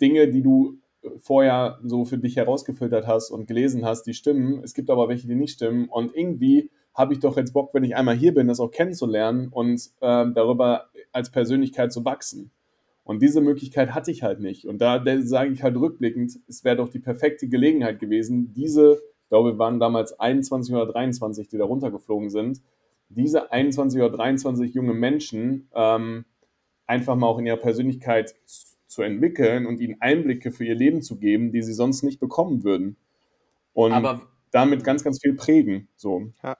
[0.00, 0.78] Dinge, die du
[1.18, 4.62] vorher so für dich herausgefiltert hast und gelesen hast, die stimmen.
[4.62, 5.88] Es gibt aber welche, die nicht stimmen.
[5.88, 9.48] Und irgendwie habe ich doch jetzt Bock, wenn ich einmal hier bin, das auch kennenzulernen
[9.48, 12.50] und ähm, darüber als Persönlichkeit zu wachsen.
[13.10, 14.66] Und diese Möglichkeit hatte ich halt nicht.
[14.66, 19.28] Und da sage ich halt rückblickend, es wäre doch die perfekte Gelegenheit gewesen, diese, ich
[19.30, 22.62] glaube, wir waren damals 21 oder 23, die da runtergeflogen sind,
[23.08, 26.24] diese 21 oder 23 junge Menschen ähm,
[26.86, 28.36] einfach mal auch in ihrer Persönlichkeit
[28.86, 32.62] zu entwickeln und ihnen Einblicke für ihr Leben zu geben, die sie sonst nicht bekommen
[32.62, 32.96] würden.
[33.72, 34.20] Und Aber
[34.52, 35.88] damit ganz, ganz viel prägen.
[35.96, 36.28] So.
[36.44, 36.56] Ja.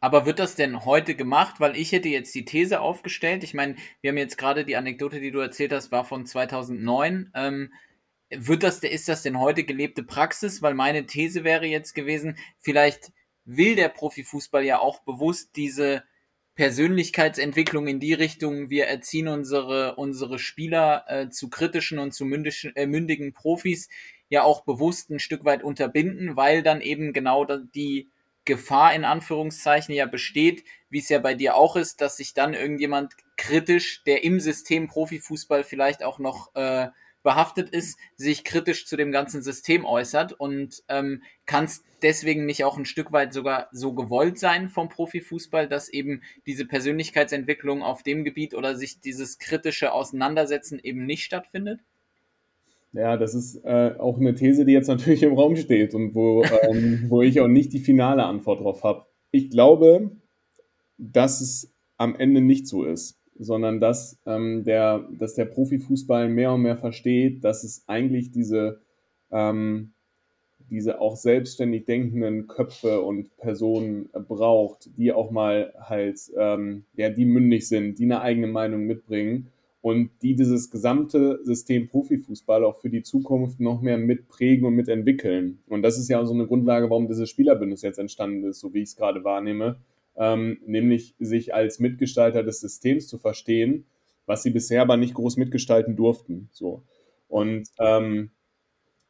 [0.00, 1.58] Aber wird das denn heute gemacht?
[1.58, 3.44] Weil ich hätte jetzt die These aufgestellt.
[3.44, 7.32] Ich meine, wir haben jetzt gerade die Anekdote, die du erzählt hast, war von 2009.
[7.34, 7.72] Ähm,
[8.30, 10.62] wird das, ist das denn heute gelebte Praxis?
[10.62, 13.12] Weil meine These wäre jetzt gewesen, vielleicht
[13.44, 16.02] will der Profifußball ja auch bewusst diese
[16.56, 22.74] Persönlichkeitsentwicklung in die Richtung, wir erziehen unsere, unsere Spieler äh, zu kritischen und zu mündischen,
[22.76, 23.90] äh, mündigen Profis
[24.30, 28.10] ja auch bewusst ein Stück weit unterbinden, weil dann eben genau die
[28.46, 32.54] Gefahr in Anführungszeichen ja besteht, wie es ja bei dir auch ist, dass sich dann
[32.54, 36.88] irgendjemand kritisch, der im System Profifußball vielleicht auch noch äh,
[37.22, 42.62] behaftet ist, sich kritisch zu dem ganzen System äußert und ähm, kann es deswegen nicht
[42.62, 48.04] auch ein Stück weit sogar so gewollt sein vom Profifußball, dass eben diese Persönlichkeitsentwicklung auf
[48.04, 51.80] dem Gebiet oder sich dieses kritische Auseinandersetzen eben nicht stattfindet?
[52.92, 56.42] Ja, das ist äh, auch eine These, die jetzt natürlich im Raum steht und wo,
[56.70, 59.06] ähm, wo ich auch nicht die finale Antwort drauf habe.
[59.30, 60.10] Ich glaube,
[60.96, 66.52] dass es am Ende nicht so ist, sondern dass, ähm, der, dass der Profifußball mehr
[66.52, 68.80] und mehr versteht, dass es eigentlich diese,
[69.30, 69.92] ähm,
[70.70, 77.24] diese auch selbstständig denkenden Köpfe und Personen braucht, die auch mal halt, ähm, ja, die
[77.24, 79.52] mündig sind, die eine eigene Meinung mitbringen
[79.86, 85.60] und die dieses gesamte System Profifußball auch für die Zukunft noch mehr mitprägen und mitentwickeln.
[85.68, 88.82] Und das ist ja so eine Grundlage, warum dieses Spielerbündnis jetzt entstanden ist, so wie
[88.82, 89.76] ich es gerade wahrnehme,
[90.16, 93.84] ähm, nämlich sich als Mitgestalter des Systems zu verstehen,
[94.26, 96.48] was sie bisher aber nicht groß mitgestalten durften.
[96.50, 96.82] So.
[97.28, 98.32] Und ähm,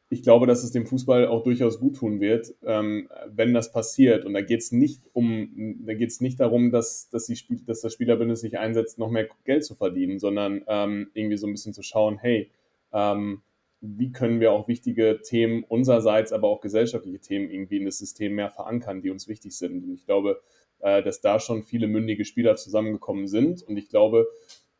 [0.09, 4.25] ich glaube, dass es dem Fußball auch durchaus gut tun wird, ähm, wenn das passiert.
[4.25, 7.59] Und da geht es nicht um, da geht es nicht darum, dass, dass, die Spiel,
[7.65, 11.51] dass das Spielerbündnis sich einsetzt, noch mehr Geld zu verdienen, sondern ähm, irgendwie so ein
[11.51, 12.49] bisschen zu schauen, hey,
[12.93, 13.41] ähm,
[13.81, 18.33] wie können wir auch wichtige Themen unsererseits, aber auch gesellschaftliche Themen irgendwie in das System
[18.35, 19.83] mehr verankern, die uns wichtig sind.
[19.83, 20.41] Und ich glaube,
[20.79, 23.61] äh, dass da schon viele mündige Spieler zusammengekommen sind.
[23.63, 24.27] Und ich glaube,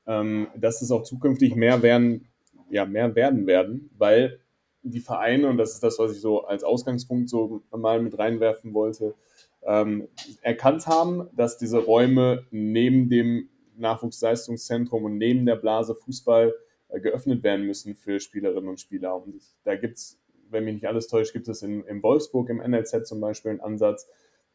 [0.07, 2.27] ähm, dass es auch zukünftig mehr werden,
[2.69, 4.39] ja, mehr werden werden, weil
[4.89, 8.73] die Vereine, und das ist das, was ich so als Ausgangspunkt so mal mit reinwerfen
[8.73, 9.15] wollte,
[9.63, 10.07] ähm,
[10.41, 16.53] erkannt haben, dass diese Räume neben dem Nachwuchsleistungszentrum und neben der Blase Fußball
[16.89, 19.15] äh, geöffnet werden müssen für Spielerinnen und Spieler.
[19.15, 20.19] Und da gibt es,
[20.49, 23.61] wenn mich nicht alles täuscht, gibt es in, in Wolfsburg im NLZ zum Beispiel einen
[23.61, 24.07] Ansatz,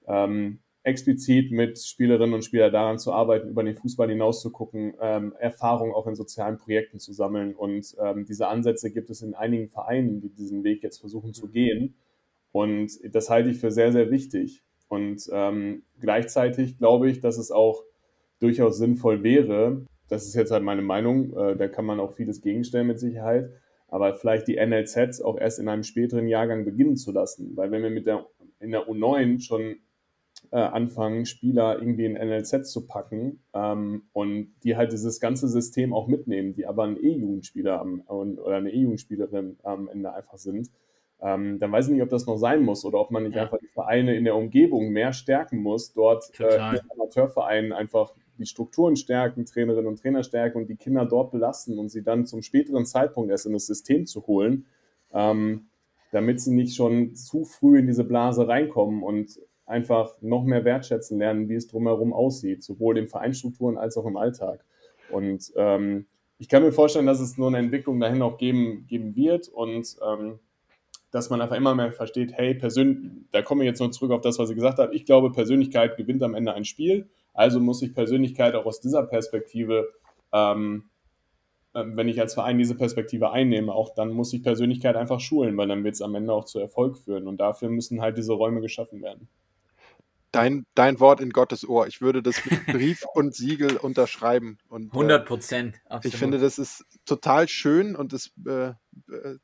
[0.06, 4.94] ähm, explizit mit Spielerinnen und Spielern daran zu arbeiten, über den Fußball hinaus zu gucken,
[5.00, 7.54] ähm, Erfahrung auch in sozialen Projekten zu sammeln.
[7.54, 11.48] Und ähm, diese Ansätze gibt es in einigen Vereinen, die diesen Weg jetzt versuchen zu
[11.48, 11.94] gehen.
[12.50, 14.62] Und das halte ich für sehr, sehr wichtig.
[14.88, 17.82] Und ähm, gleichzeitig glaube ich, dass es auch
[18.40, 22.42] durchaus sinnvoll wäre, das ist jetzt halt meine Meinung, äh, da kann man auch vieles
[22.42, 23.50] gegenstellen mit Sicherheit,
[23.88, 27.56] aber vielleicht die NLZs auch erst in einem späteren Jahrgang beginnen zu lassen.
[27.56, 28.26] Weil wenn wir mit der,
[28.60, 29.76] in der U9 schon
[30.52, 35.94] äh, anfangen, Spieler irgendwie in NLZ zu packen ähm, und die halt dieses ganze System
[35.94, 40.70] auch mitnehmen, die aber ein E-Jugendspieler oder eine E-Jugendspielerin am Ende einfach sind,
[41.22, 43.42] ähm, dann weiß ich nicht, ob das noch sein muss oder ob man nicht ja.
[43.44, 48.96] einfach die Vereine in der Umgebung mehr stärken muss, dort äh, Amateurvereinen einfach die Strukturen
[48.96, 52.84] stärken, Trainerinnen und Trainer stärken und die Kinder dort belasten und sie dann zum späteren
[52.84, 54.66] Zeitpunkt erst in das System zu holen,
[55.14, 55.68] ähm,
[56.10, 61.18] damit sie nicht schon zu früh in diese Blase reinkommen und einfach noch mehr wertschätzen
[61.18, 64.64] lernen, wie es drumherum aussieht, sowohl in Vereinsstrukturen als auch im Alltag.
[65.10, 66.06] Und ähm,
[66.38, 69.96] ich kann mir vorstellen, dass es nur eine Entwicklung dahin auch geben, geben wird und
[70.06, 70.40] ähm,
[71.10, 74.22] dass man einfach immer mehr versteht, hey, Persön da komme ich jetzt noch zurück auf
[74.22, 74.94] das, was ich gesagt habe.
[74.94, 77.10] Ich glaube, Persönlichkeit gewinnt am Ende ein Spiel.
[77.34, 79.88] Also muss ich Persönlichkeit auch aus dieser Perspektive,
[80.32, 80.90] ähm,
[81.74, 85.56] äh, wenn ich als Verein diese Perspektive einnehme, auch dann muss ich Persönlichkeit einfach schulen,
[85.56, 87.28] weil dann wird es am Ende auch zu Erfolg führen.
[87.28, 89.28] Und dafür müssen halt diese Räume geschaffen werden
[90.32, 91.86] dein, dein Wort in Gottes Ohr.
[91.86, 94.58] Ich würde das mit Brief und Siegel unterschreiben.
[94.68, 95.80] Und, 100 Prozent.
[95.88, 98.72] Äh, ich finde, das ist total schön und das, äh,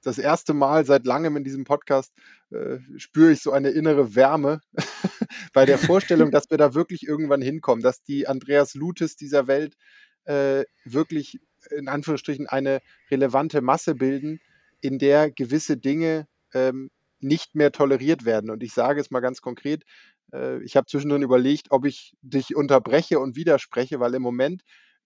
[0.02, 2.12] das erste Mal seit langem in diesem Podcast
[2.50, 4.60] äh, spüre ich so eine innere Wärme
[5.52, 9.76] bei der Vorstellung, dass wir da wirklich irgendwann hinkommen, dass die Andreas Lutes dieser Welt
[10.24, 11.38] äh, wirklich
[11.70, 14.40] in Anführungsstrichen eine relevante Masse bilden,
[14.80, 18.50] in der gewisse Dinge ähm, nicht mehr toleriert werden.
[18.50, 19.84] Und ich sage es mal ganz konkret,
[20.32, 24.62] äh, ich habe zwischendrin überlegt, ob ich dich unterbreche und widerspreche, weil im Moment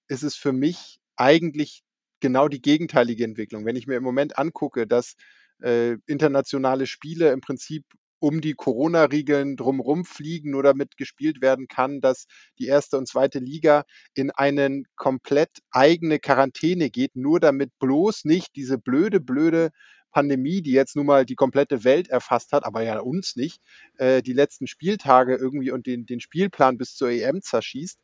[0.09, 1.83] ist es für mich eigentlich
[2.21, 3.65] genau die gegenteilige Entwicklung.
[3.65, 5.15] Wenn ich mir im Moment angucke, dass
[5.63, 7.85] äh, internationale Spiele im Prinzip
[8.23, 12.27] um die Corona-Riegeln drumherum fliegen, nur damit gespielt werden kann, dass
[12.61, 13.83] die erste und zweite Liga
[14.15, 19.71] in eine komplett eigene Quarantäne geht, nur damit bloß nicht diese blöde, blöde
[20.13, 23.61] Pandemie, die jetzt nun mal die komplette Welt erfasst hat, aber ja uns nicht,
[23.97, 27.99] äh, die letzten Spieltage irgendwie und den, den Spielplan bis zur EM zerschießt,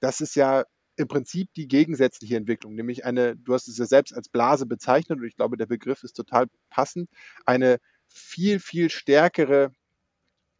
[0.00, 0.64] das ist ja
[0.96, 5.18] im Prinzip die gegensätzliche Entwicklung, nämlich eine, du hast es ja selbst als Blase bezeichnet
[5.18, 7.08] und ich glaube, der Begriff ist total passend,
[7.44, 9.72] eine viel, viel stärkere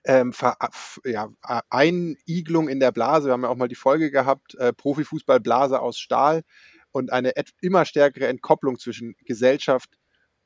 [0.05, 0.33] ähm,
[1.05, 1.31] ja,
[1.71, 3.29] Einiglung in der Blase.
[3.29, 6.43] Wir haben ja auch mal die Folge gehabt, äh, Profifußballblase aus Stahl
[6.93, 9.91] und eine immer stärkere Entkopplung zwischen Gesellschaft,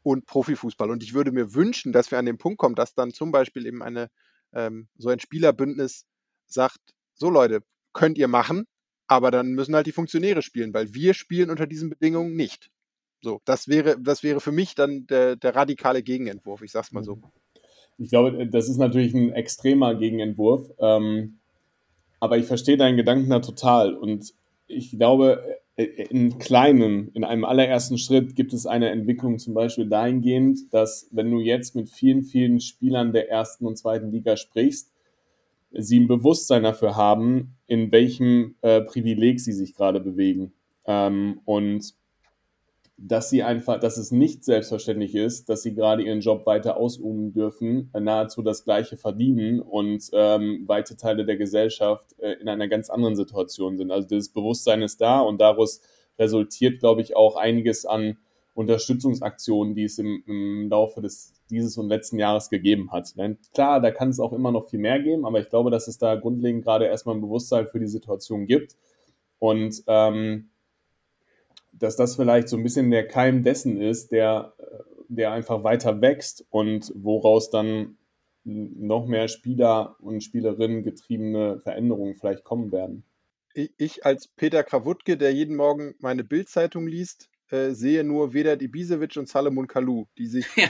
[0.03, 0.91] und Profifußball.
[0.91, 3.67] Und ich würde mir wünschen, dass wir an den Punkt kommen, dass dann zum Beispiel
[3.67, 4.11] eben eine,
[4.53, 6.07] ähm, so ein Spielerbündnis
[6.47, 6.81] sagt,
[7.15, 8.67] so Leute, könnt ihr machen,
[9.07, 12.71] aber dann müssen halt die Funktionäre spielen, weil wir spielen unter diesen Bedingungen nicht.
[13.21, 17.03] So, das wäre, das wäre für mich dann der, der radikale Gegenentwurf, ich sag's mal
[17.03, 17.19] so.
[17.99, 21.39] Ich glaube, das ist natürlich ein extremer Gegenentwurf, ähm,
[22.21, 24.33] aber ich verstehe deinen Gedanken da total und
[24.69, 29.89] ich glaube, äh, in kleinen, in einem allerersten Schritt gibt es eine Entwicklung zum Beispiel
[29.89, 34.93] dahingehend, dass wenn du jetzt mit vielen, vielen Spielern der ersten und zweiten Liga sprichst,
[35.71, 40.53] sie ein Bewusstsein dafür haben, in welchem äh, Privileg sie sich gerade bewegen.
[40.85, 41.95] Ähm, und
[43.01, 47.33] dass sie einfach, dass es nicht selbstverständlich ist, dass sie gerade ihren Job weiter ausüben
[47.33, 52.67] dürfen, äh, nahezu das Gleiche verdienen und ähm, weite Teile der Gesellschaft äh, in einer
[52.67, 53.93] ganz anderen Situation sind.
[53.93, 55.81] Also das Bewusstsein ist da und daraus
[56.19, 58.19] resultiert, glaube ich, auch einiges an
[58.55, 63.15] Unterstützungsaktionen, die es im, im Laufe des dieses und letzten Jahres gegeben hat.
[63.55, 65.97] Klar, da kann es auch immer noch viel mehr geben, aber ich glaube, dass es
[65.97, 68.77] da grundlegend gerade erstmal ein Bewusstsein für die Situation gibt.
[69.39, 70.51] Und ähm,
[71.79, 74.55] dass das vielleicht so ein bisschen der Keim dessen ist, der,
[75.09, 77.97] der einfach weiter wächst und woraus dann
[78.45, 83.05] noch mehr Spieler und Spielerinnen getriebene Veränderungen vielleicht kommen werden.
[83.55, 89.17] Ich als Peter Krawutke, der jeden Morgen meine Bildzeitung liest, äh, sehe nur Vedat Ibisevic
[89.17, 90.69] und Salomon Kalou, die sich ja.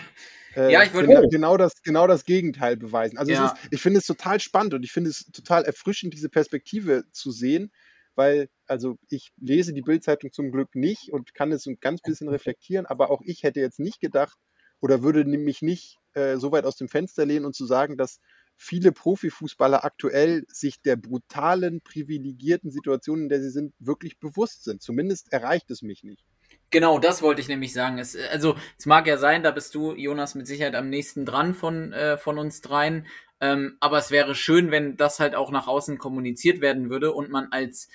[0.54, 3.18] Äh, ja, ich würde genau, genau, das, genau das Gegenteil beweisen.
[3.18, 3.46] Also ja.
[3.46, 7.30] ist, ich finde es total spannend und ich finde es total erfrischend, diese Perspektive zu
[7.30, 7.70] sehen,
[8.14, 12.28] weil, also ich lese die Bildzeitung zum Glück nicht und kann es ein ganz bisschen
[12.28, 14.38] reflektieren, aber auch ich hätte jetzt nicht gedacht
[14.80, 18.20] oder würde mich nicht äh, so weit aus dem Fenster lehnen und zu sagen, dass
[18.56, 24.82] viele Profifußballer aktuell sich der brutalen, privilegierten Situation, in der sie sind, wirklich bewusst sind.
[24.82, 26.24] Zumindest erreicht es mich nicht.
[26.70, 27.98] Genau, das wollte ich nämlich sagen.
[27.98, 31.54] Es, also, es mag ja sein, da bist du, Jonas, mit Sicherheit am nächsten dran
[31.54, 33.06] von, äh, von uns dreien.
[33.40, 37.30] Ähm, aber es wäre schön, wenn das halt auch nach außen kommuniziert werden würde und
[37.30, 37.88] man als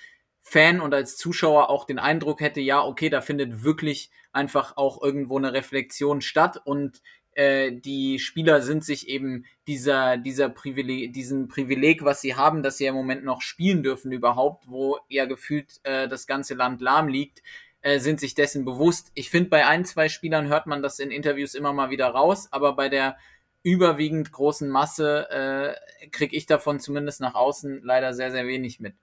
[0.45, 5.01] Fan und als Zuschauer auch den Eindruck hätte, ja, okay, da findet wirklich einfach auch
[5.01, 11.47] irgendwo eine Reflexion statt und äh, die Spieler sind sich eben dieser, dieser Privileg, diesen
[11.47, 15.79] Privileg, was sie haben, dass sie im Moment noch spielen dürfen überhaupt, wo ja gefühlt
[15.83, 17.41] äh, das ganze Land lahm liegt,
[17.81, 19.11] äh, sind sich dessen bewusst.
[19.15, 22.49] Ich finde, bei ein, zwei Spielern hört man das in Interviews immer mal wieder raus,
[22.51, 23.17] aber bei der
[23.63, 28.95] überwiegend großen Masse äh, kriege ich davon zumindest nach außen leider sehr, sehr wenig mit.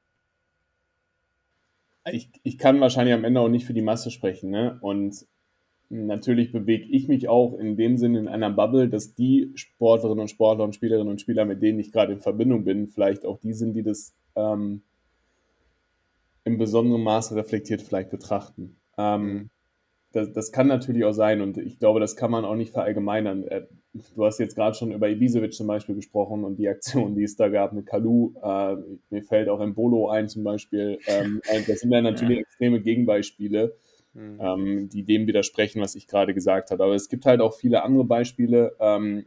[2.13, 4.51] Ich, ich kann wahrscheinlich am Ende auch nicht für die Masse sprechen.
[4.51, 4.79] Ne?
[4.81, 5.27] Und
[5.89, 10.29] natürlich bewege ich mich auch in dem Sinne in einer Bubble, dass die Sportlerinnen und
[10.29, 13.53] Sportler und Spielerinnen und Spieler, mit denen ich gerade in Verbindung bin, vielleicht auch die
[13.53, 14.83] sind, die das ähm,
[16.45, 18.77] in besonderem Maße reflektiert vielleicht betrachten.
[18.97, 19.51] Ähm,
[20.13, 23.45] das, das, kann natürlich auch sein und ich glaube, das kann man auch nicht verallgemeinern.
[23.45, 27.23] Äh, du hast jetzt gerade schon über Ibisevic zum Beispiel gesprochen und die Aktion, die
[27.23, 28.33] es da gab mit Kalu.
[28.43, 28.77] Äh,
[29.11, 30.99] mir fällt auch ein Bolo ein zum Beispiel.
[31.07, 32.43] Ähm, das sind ja natürlich ja.
[32.43, 33.77] extreme Gegenbeispiele,
[34.15, 34.39] mhm.
[34.41, 36.83] ähm, die dem widersprechen, was ich gerade gesagt habe.
[36.85, 38.77] Aber es gibt halt auch viele andere Beispiele.
[38.81, 39.27] Ähm,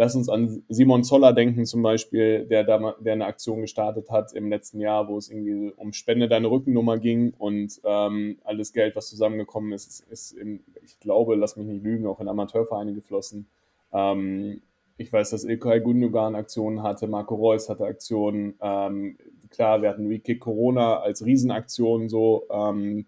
[0.00, 4.32] Lass uns an Simon Zoller denken zum Beispiel, der, da, der eine Aktion gestartet hat
[4.32, 8.94] im letzten Jahr, wo es irgendwie um Spende deine Rückennummer ging und ähm, alles Geld,
[8.94, 13.48] was zusammengekommen ist, ist, in, ich glaube, lass mich nicht lügen, auch in Amateurvereine geflossen.
[13.92, 14.60] Ähm,
[14.98, 18.54] ich weiß, dass Ilkay Gundogan Aktionen hatte, Marco Reus hatte Aktionen.
[18.62, 19.18] Ähm,
[19.50, 22.44] klar, wir hatten Weekend Corona als Riesenaktion so.
[22.52, 23.06] Ähm,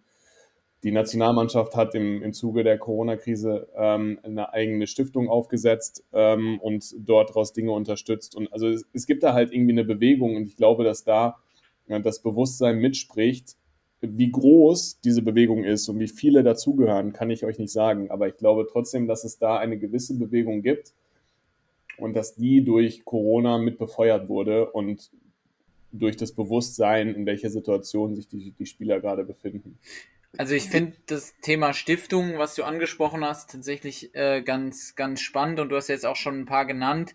[0.82, 6.94] die Nationalmannschaft hat im, im Zuge der Corona-Krise ähm, eine eigene Stiftung aufgesetzt ähm, und
[6.98, 8.34] dort daraus Dinge unterstützt.
[8.34, 11.36] Und also es, es, gibt da halt irgendwie eine Bewegung und ich glaube, dass da
[11.86, 13.56] ja, das Bewusstsein mitspricht.
[14.00, 18.10] Wie groß diese Bewegung ist und wie viele dazugehören, kann ich euch nicht sagen.
[18.10, 20.94] Aber ich glaube trotzdem, dass es da eine gewisse Bewegung gibt
[21.98, 25.10] und dass die durch Corona mit befeuert wurde und
[25.92, 29.78] durch das Bewusstsein, in welcher Situation sich die, die Spieler gerade befinden.
[30.38, 35.58] Also ich finde das Thema Stiftung, was du angesprochen hast, tatsächlich äh, ganz, ganz spannend
[35.58, 37.14] und du hast jetzt auch schon ein paar genannt.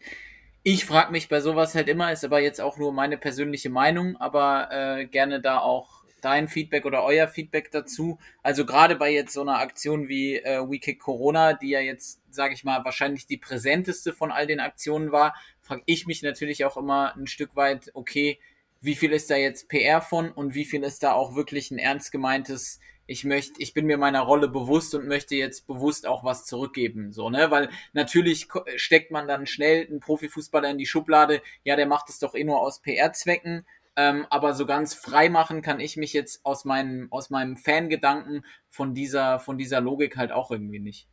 [0.64, 4.18] Ich frage mich bei sowas halt immer, ist aber jetzt auch nur meine persönliche Meinung,
[4.18, 8.18] aber äh, gerne da auch dein Feedback oder euer Feedback dazu.
[8.42, 12.20] Also gerade bei jetzt so einer Aktion wie äh, We Kick Corona, die ja jetzt,
[12.32, 16.66] sage ich mal, wahrscheinlich die präsenteste von all den Aktionen war, frage ich mich natürlich
[16.66, 18.40] auch immer ein Stück weit, okay,
[18.82, 21.78] wie viel ist da jetzt PR von und wie viel ist da auch wirklich ein
[21.78, 26.24] ernst gemeintes ich möchte, ich bin mir meiner Rolle bewusst und möchte jetzt bewusst auch
[26.24, 31.42] was zurückgeben, so, ne, weil natürlich steckt man dann schnell einen Profifußballer in die Schublade,
[31.64, 35.62] ja, der macht es doch eh nur aus PR-Zwecken, ähm, aber so ganz frei machen
[35.62, 40.32] kann ich mich jetzt aus meinem, aus meinem Fangedanken von dieser, von dieser Logik halt
[40.32, 41.08] auch irgendwie nicht.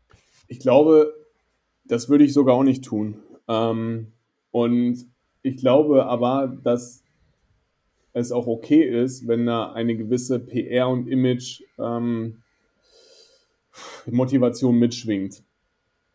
[0.48, 1.14] Ich glaube,
[1.84, 3.22] das würde ich sogar auch nicht tun.
[3.48, 4.12] Ähm,
[4.50, 5.06] und
[5.42, 7.01] ich glaube aber, dass
[8.12, 12.42] es auch okay ist, wenn da eine gewisse PR und Image ähm,
[14.06, 15.42] Motivation mitschwingt.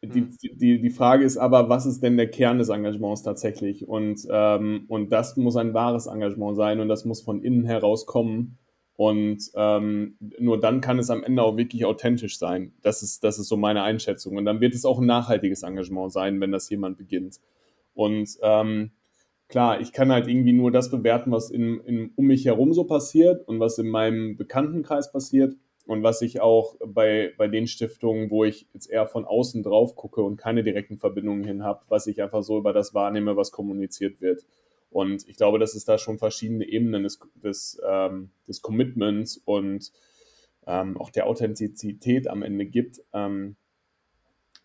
[0.04, 0.38] Die, mhm.
[0.42, 3.88] die, die Frage ist aber, was ist denn der Kern des Engagements tatsächlich?
[3.88, 8.58] Und, ähm, und das muss ein wahres Engagement sein und das muss von innen herauskommen.
[8.96, 12.74] Und ähm, nur dann kann es am Ende auch wirklich authentisch sein.
[12.82, 14.38] Das ist, das ist so meine Einschätzung.
[14.38, 17.40] Und dann wird es auch ein nachhaltiges Engagement sein, wenn das jemand beginnt.
[17.94, 18.92] Und ähm,
[19.48, 22.84] klar, ich kann halt irgendwie nur das bewerten, was in, in, um mich herum so
[22.84, 28.30] passiert und was in meinem Bekanntenkreis passiert und was ich auch bei, bei den Stiftungen,
[28.30, 32.08] wo ich jetzt eher von außen drauf gucke und keine direkten Verbindungen hin habe, was
[32.08, 34.46] ich einfach so über das wahrnehme, was kommuniziert wird.
[34.90, 39.92] Und ich glaube, dass es da schon verschiedene Ebenen des, des, ähm, des Commitments und
[40.66, 43.02] ähm, auch der Authentizität am Ende gibt.
[43.14, 43.56] Ähm,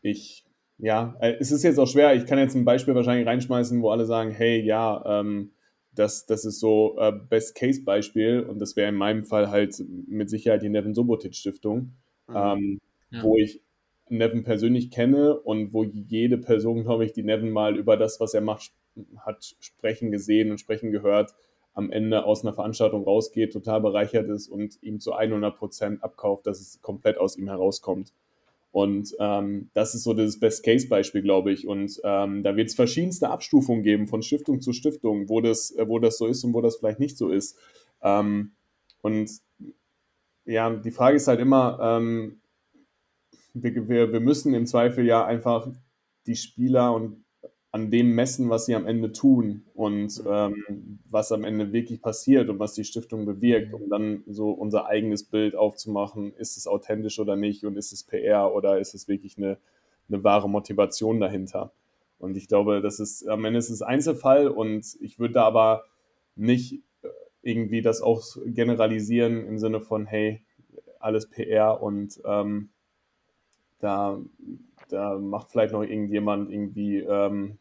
[0.00, 0.44] ich
[0.82, 2.14] ja, äh, es ist jetzt auch schwer.
[2.16, 5.52] Ich kann jetzt ein Beispiel wahrscheinlich reinschmeißen, wo alle sagen, hey, ja, ähm,
[5.94, 10.62] das, das ist so äh, Best-Case-Beispiel und das wäre in meinem Fall halt mit Sicherheit
[10.62, 11.92] die Nevin Sobotic-Stiftung,
[12.26, 12.34] mhm.
[12.34, 12.80] ähm,
[13.10, 13.22] ja.
[13.22, 13.62] wo ich
[14.08, 18.34] Nevin persönlich kenne und wo jede Person, glaube ich, die Nevin mal über das, was
[18.34, 18.72] er macht,
[19.18, 21.32] hat sprechen gesehen und sprechen gehört,
[21.74, 26.48] am Ende aus einer Veranstaltung rausgeht, total bereichert ist und ihm zu 100 Prozent abkauft,
[26.48, 28.12] dass es komplett aus ihm herauskommt.
[28.72, 31.66] Und ähm, das ist so das Best-Case-Beispiel, glaube ich.
[31.66, 35.98] Und ähm, da wird es verschiedenste Abstufungen geben von Stiftung zu Stiftung, wo das, wo
[35.98, 37.58] das so ist und wo das vielleicht nicht so ist.
[38.02, 38.52] Ähm,
[39.02, 39.30] und
[40.46, 42.40] ja, die Frage ist halt immer, ähm,
[43.52, 45.68] wir, wir, wir müssen im Zweifel ja einfach
[46.26, 47.22] die Spieler und
[47.72, 52.50] an dem messen, was sie am Ende tun und ähm, was am Ende wirklich passiert
[52.50, 57.18] und was die Stiftung bewirkt, um dann so unser eigenes Bild aufzumachen, ist es authentisch
[57.18, 59.56] oder nicht und ist es PR oder ist es wirklich eine,
[60.10, 61.72] eine wahre Motivation dahinter.
[62.18, 65.84] Und ich glaube, das ist am Ende ist es Einzelfall und ich würde da aber
[66.36, 67.08] nicht äh,
[67.40, 70.44] irgendwie das auch generalisieren im Sinne von, hey,
[71.00, 72.68] alles PR und ähm,
[73.78, 74.20] da,
[74.90, 77.58] da macht vielleicht noch irgendjemand irgendwie ähm,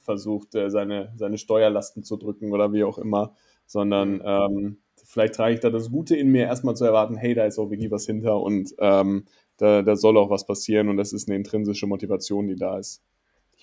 [0.00, 3.34] versucht, äh, seine, seine Steuerlasten zu drücken oder wie auch immer,
[3.66, 4.22] sondern mhm.
[4.24, 7.58] ähm, vielleicht trage ich da das Gute in mir, erstmal zu erwarten, hey, da ist
[7.58, 9.24] auch wirklich was hinter und ähm,
[9.56, 13.02] da, da soll auch was passieren und das ist eine intrinsische Motivation, die da ist.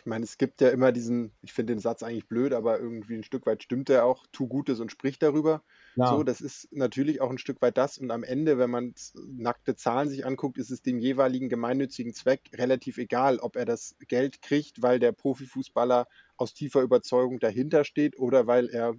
[0.08, 3.24] Meine, es gibt ja immer diesen, ich finde den Satz eigentlich blöd, aber irgendwie ein
[3.24, 5.64] Stück weit stimmt er auch, tu Gutes und sprich darüber.
[5.96, 6.08] Ja.
[6.08, 7.98] So, das ist natürlich auch ein Stück weit das.
[7.98, 8.94] Und am Ende, wenn man
[9.28, 13.96] nackte Zahlen sich anguckt, ist es dem jeweiligen gemeinnützigen Zweck relativ egal, ob er das
[14.08, 18.94] Geld kriegt, weil der Profifußballer aus tiefer Überzeugung dahinter steht oder weil er äh,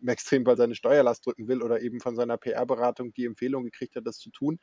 [0.00, 4.06] im Extremfall seine Steuerlast drücken will oder eben von seiner PR-Beratung die Empfehlung gekriegt hat,
[4.06, 4.58] das zu tun.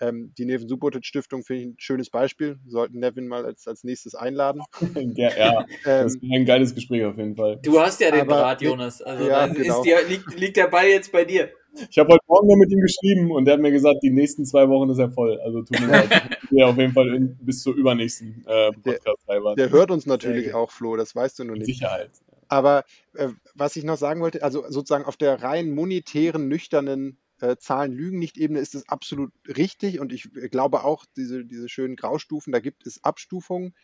[0.00, 2.58] Ähm, die Neven Subotic Stiftung finde ich ein schönes Beispiel.
[2.66, 4.62] Sollten Nevin mal als, als nächstes einladen.
[5.14, 5.66] ja, ja.
[5.84, 7.58] das ist ein geiles Gespräch auf jeden Fall.
[7.62, 9.02] Du hast ja den Aber, Draht, Jonas.
[9.02, 9.82] Also ja, genau.
[9.82, 11.50] die, liegt, liegt der Ball jetzt bei dir.
[11.90, 14.44] Ich habe heute Morgen noch mit ihm geschrieben und der hat mir gesagt, die nächsten
[14.44, 15.40] zwei Wochen ist er voll.
[15.40, 16.10] Also tut mir leid.
[16.54, 20.52] Ich auf jeden Fall in, bis zur übernächsten äh, Podcast der, der hört uns natürlich
[20.52, 21.64] auch, Flo, das weißt du nur nicht.
[21.64, 22.10] Sicherheit.
[22.48, 27.56] Aber äh, was ich noch sagen wollte, also sozusagen auf der rein monetären, nüchternen äh,
[27.56, 31.96] Zahlen lügen nicht Ebene ist es absolut richtig und ich glaube auch, diese, diese schönen
[31.96, 33.74] Graustufen, da gibt es Abstufungen.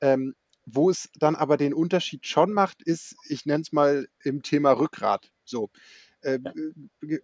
[0.00, 0.34] Ähm,
[0.66, 4.72] wo es dann aber den Unterschied schon macht, ist, ich nenne es mal im Thema
[4.72, 5.30] Rückgrat.
[5.44, 5.70] So.
[6.24, 6.38] Äh,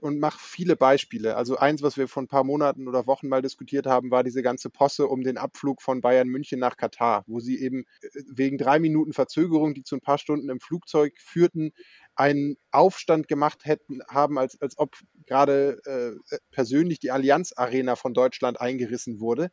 [0.01, 1.36] und mache viele Beispiele.
[1.36, 4.42] Also eins, was wir vor ein paar Monaten oder Wochen mal diskutiert haben, war diese
[4.42, 8.59] ganze Posse um den Abflug von Bayern München nach Katar, wo sie eben äh, wegen
[8.59, 11.72] drei Minuten Verzögerung, die zu ein paar Stunden im Flugzeug führten,
[12.14, 14.96] einen Aufstand gemacht hätten, haben, als, als ob
[15.26, 15.80] gerade
[16.30, 19.51] äh, persönlich die Allianz Arena von Deutschland eingerissen wurde.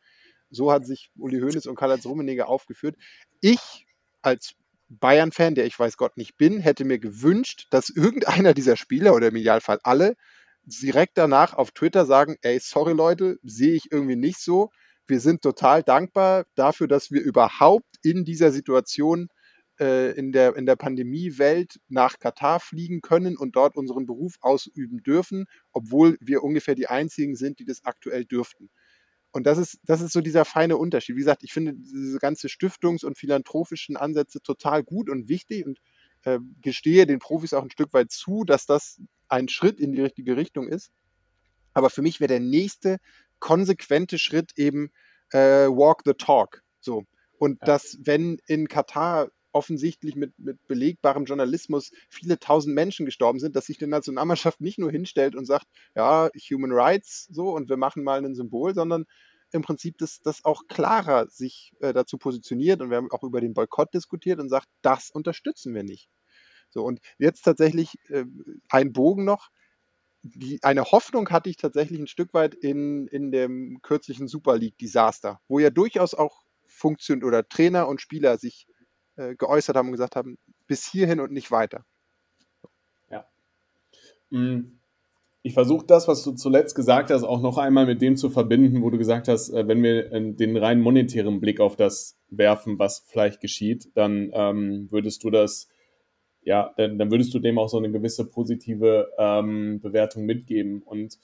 [0.50, 2.96] So hat sich Uli Hoeneß und Karl-Heinz Rummenigge aufgeführt.
[3.40, 3.86] Ich
[4.20, 4.54] als
[4.88, 9.28] Bayern-Fan, der ich weiß Gott nicht bin, hätte mir gewünscht, dass irgendeiner dieser Spieler oder
[9.28, 10.16] im Idealfall alle
[10.64, 14.70] direkt danach auf Twitter sagen, ey, sorry Leute, sehe ich irgendwie nicht so.
[15.06, 19.28] Wir sind total dankbar dafür, dass wir überhaupt in dieser Situation
[19.80, 25.02] äh, in der, in der Pandemiewelt nach Katar fliegen können und dort unseren Beruf ausüben
[25.02, 28.70] dürfen, obwohl wir ungefähr die einzigen sind, die das aktuell dürften.
[29.30, 31.16] Und das ist, das ist so dieser feine Unterschied.
[31.16, 35.78] Wie gesagt, ich finde diese ganze Stiftungs- und philanthropischen Ansätze total gut und wichtig und
[36.24, 40.00] äh, gestehe den Profis auch ein Stück weit zu, dass das ein Schritt in die
[40.00, 40.90] richtige Richtung ist.
[41.74, 42.98] Aber für mich wäre der nächste
[43.38, 44.90] konsequente Schritt eben
[45.30, 46.62] äh, Walk the Talk.
[46.80, 47.04] So.
[47.38, 47.66] Und ja.
[47.66, 53.66] dass, wenn in Katar offensichtlich mit, mit belegbarem Journalismus viele tausend Menschen gestorben sind, dass
[53.66, 58.04] sich die Nationalmannschaft nicht nur hinstellt und sagt, ja, Human Rights so und wir machen
[58.04, 59.04] mal ein Symbol, sondern
[59.50, 63.40] im Prinzip das, das auch klarer sich äh, dazu positioniert und wir haben auch über
[63.40, 66.08] den Boykott diskutiert und sagt, das unterstützen wir nicht.
[66.70, 68.26] So, und jetzt tatsächlich äh,
[68.68, 69.48] ein Bogen noch.
[70.22, 75.40] Die, eine Hoffnung hatte ich tatsächlich ein Stück weit in, in dem kürzlichen Super League-Desaster,
[75.48, 78.68] wo ja durchaus auch Funktion oder Trainer und Spieler sich
[79.18, 81.84] äh, geäußert haben und gesagt haben, bis hierhin und nicht weiter.
[83.10, 83.26] Ja.
[84.30, 84.78] Mm,
[85.42, 88.82] ich versuche das, was du zuletzt gesagt hast, auch noch einmal mit dem zu verbinden,
[88.82, 92.78] wo du gesagt hast, äh, wenn wir äh, den rein monetären Blick auf das werfen,
[92.78, 95.68] was vielleicht geschieht, dann ähm, würdest du das,
[96.42, 100.82] ja, dann, dann, würdest du dem auch so eine gewisse positive ähm, Bewertung mitgeben.
[100.82, 101.18] Und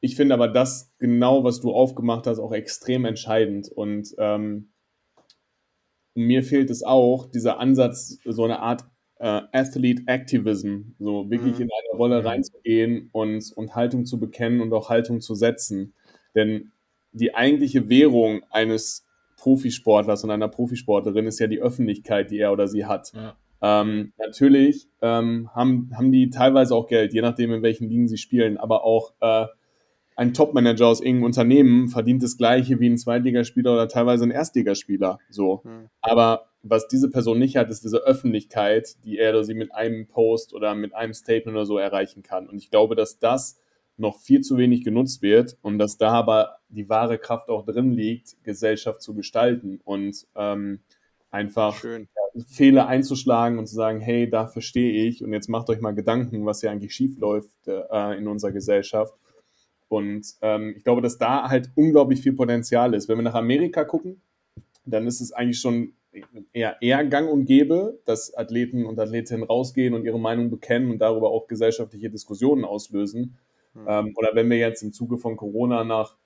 [0.00, 3.68] ich finde aber das genau, was du aufgemacht hast, auch extrem entscheidend.
[3.68, 4.70] Und ähm,
[6.16, 8.84] mir fehlt es auch, dieser Ansatz, so eine Art
[9.18, 11.62] äh, Athlete Activism, so wirklich mhm.
[11.62, 12.26] in eine Rolle mhm.
[12.26, 15.94] reinzugehen und, und Haltung zu bekennen und auch Haltung zu setzen.
[16.34, 16.72] Denn
[17.12, 19.06] die eigentliche Währung eines
[19.36, 23.12] Profisportlers und einer Profisportlerin ist ja die Öffentlichkeit, die er oder sie hat.
[23.14, 23.36] Ja.
[23.62, 28.18] Ähm, natürlich ähm, haben, haben die teilweise auch Geld, je nachdem, in welchen Ligen sie
[28.18, 29.46] spielen, aber auch äh,
[30.16, 35.18] ein Topmanager aus irgendeinem Unternehmen verdient das gleiche wie ein Zweitligaspieler oder teilweise ein Erstligaspieler.
[35.28, 35.60] So.
[35.64, 35.90] Mhm.
[36.00, 40.06] Aber was diese Person nicht hat, ist diese Öffentlichkeit, die er oder sie mit einem
[40.08, 42.48] Post oder mit einem Statement oder so erreichen kann.
[42.48, 43.60] Und ich glaube, dass das
[43.98, 47.92] noch viel zu wenig genutzt wird und dass da aber die wahre Kraft auch drin
[47.92, 50.80] liegt, Gesellschaft zu gestalten und ähm,
[51.30, 52.08] einfach Schön.
[52.46, 56.44] Fehler einzuschlagen und zu sagen, hey, da verstehe ich und jetzt macht euch mal Gedanken,
[56.44, 59.14] was hier eigentlich schief läuft äh, in unserer Gesellschaft
[59.88, 63.08] und ähm, ich glaube, dass da halt unglaublich viel Potenzial ist.
[63.08, 64.20] Wenn wir nach Amerika gucken,
[64.84, 65.92] dann ist es eigentlich schon
[66.52, 70.98] eher, eher gang und gäbe, dass Athleten und Athletinnen rausgehen und ihre Meinung bekennen und
[70.98, 73.36] darüber auch gesellschaftliche Diskussionen auslösen.
[73.74, 73.86] Mhm.
[73.88, 76.16] Ähm, oder wenn wir jetzt im Zuge von Corona nach,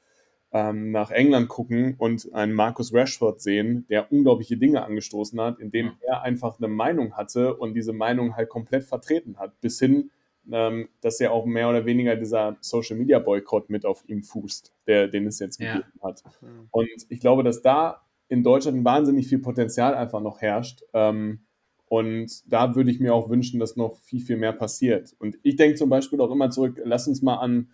[0.53, 5.87] ähm, nach England gucken und einen Marcus Rashford sehen, der unglaubliche Dinge angestoßen hat, indem
[5.87, 5.93] mhm.
[6.01, 10.11] er einfach eine Meinung hatte und diese Meinung halt komplett vertreten hat, bis hin
[10.45, 15.09] dass ja auch mehr oder weniger dieser Social Media Boykott mit auf ihm fußt, der,
[15.09, 16.09] den es jetzt gegeben ja.
[16.09, 16.23] hat.
[16.41, 16.69] Mhm.
[16.71, 20.83] Und ich glaube, dass da in Deutschland wahnsinnig viel Potenzial einfach noch herrscht.
[20.93, 21.41] Ähm,
[21.87, 25.15] und da würde ich mir auch wünschen, dass noch viel, viel mehr passiert.
[25.19, 27.71] Und ich denke zum Beispiel auch immer zurück, lass uns mal an,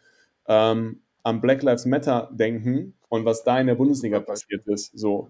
[0.48, 4.98] ähm, an Black Lives Matter denken und was da in der Bundesliga passiert ist.
[4.98, 5.28] So.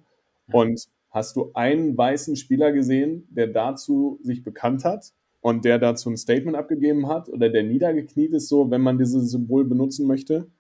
[0.53, 5.14] Und Hast du einen weißen Spieler gesehen, der dazu sich bekannt hat
[5.47, 9.30] und der dazu ein Statement abgegeben hat oder der niedergekniet ist, so, wenn man dieses
[9.30, 10.51] Symbol benutzen möchte?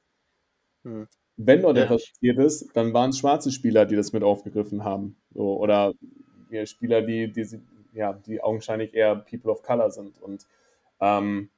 [0.84, 1.08] Hm.
[1.36, 1.82] Wenn dort ja.
[1.82, 5.16] etwas passiert ist, dann waren es schwarze Spieler, die das mit aufgegriffen haben.
[5.34, 5.92] So, oder
[6.50, 7.44] ja, Spieler, die, die,
[7.94, 10.22] ja, die augenscheinlich eher People of Color sind.
[10.22, 10.46] Und
[11.00, 11.50] ähm,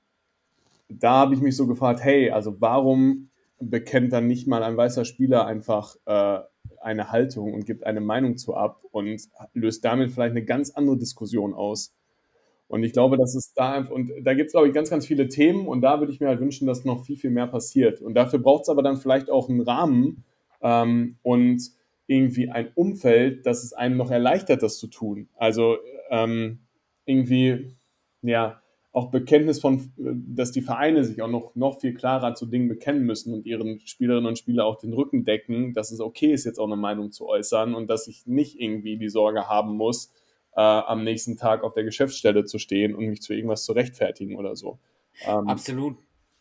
[0.89, 3.29] da habe ich mich so gefragt, hey, also warum
[3.61, 6.41] bekennt dann nicht mal ein weißer Spieler einfach äh,
[6.81, 9.21] eine Haltung und gibt eine Meinung zu ab und
[9.53, 11.93] löst damit vielleicht eine ganz andere Diskussion aus.
[12.69, 15.07] Und ich glaube, dass es da einfach, und da gibt es, glaube ich, ganz, ganz
[15.07, 18.03] viele Themen und da würde ich mir halt wünschen, dass noch viel, viel mehr passiert.
[18.03, 20.25] Und dafür braucht es aber dann vielleicht auch einen Rahmen
[20.61, 21.63] ähm, und
[22.07, 25.29] irgendwie ein Umfeld, das es einem noch erleichtert, das zu tun.
[25.37, 25.77] Also
[26.11, 26.61] ähm,
[27.07, 27.75] irgendwie,
[28.23, 28.61] ja,
[28.93, 33.05] auch Bekenntnis von, dass die Vereine sich auch noch, noch viel klarer zu Dingen bekennen
[33.05, 36.59] müssen und ihren Spielerinnen und Spielern auch den Rücken decken, dass es okay ist, jetzt
[36.59, 40.13] auch eine Meinung zu äußern und dass ich nicht irgendwie die Sorge haben muss,
[40.59, 44.35] äh, am nächsten Tag auf der Geschäftsstelle zu stehen und mich zu irgendwas zu rechtfertigen
[44.35, 44.81] oder so.
[45.25, 45.99] Ähm, Absolut.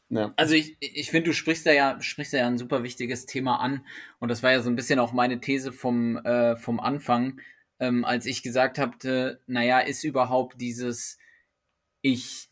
[0.09, 0.34] Ja.
[0.38, 3.59] Also ich, ich finde, du sprichst da ja, sprichst da ja ein super wichtiges Thema
[3.59, 3.86] an.
[4.18, 7.39] Und das war ja so ein bisschen auch meine These vom, äh, vom Anfang,
[7.80, 11.20] ähm, als ich gesagt habe, naja, ist überhaupt dieses,
[12.01, 12.49] ich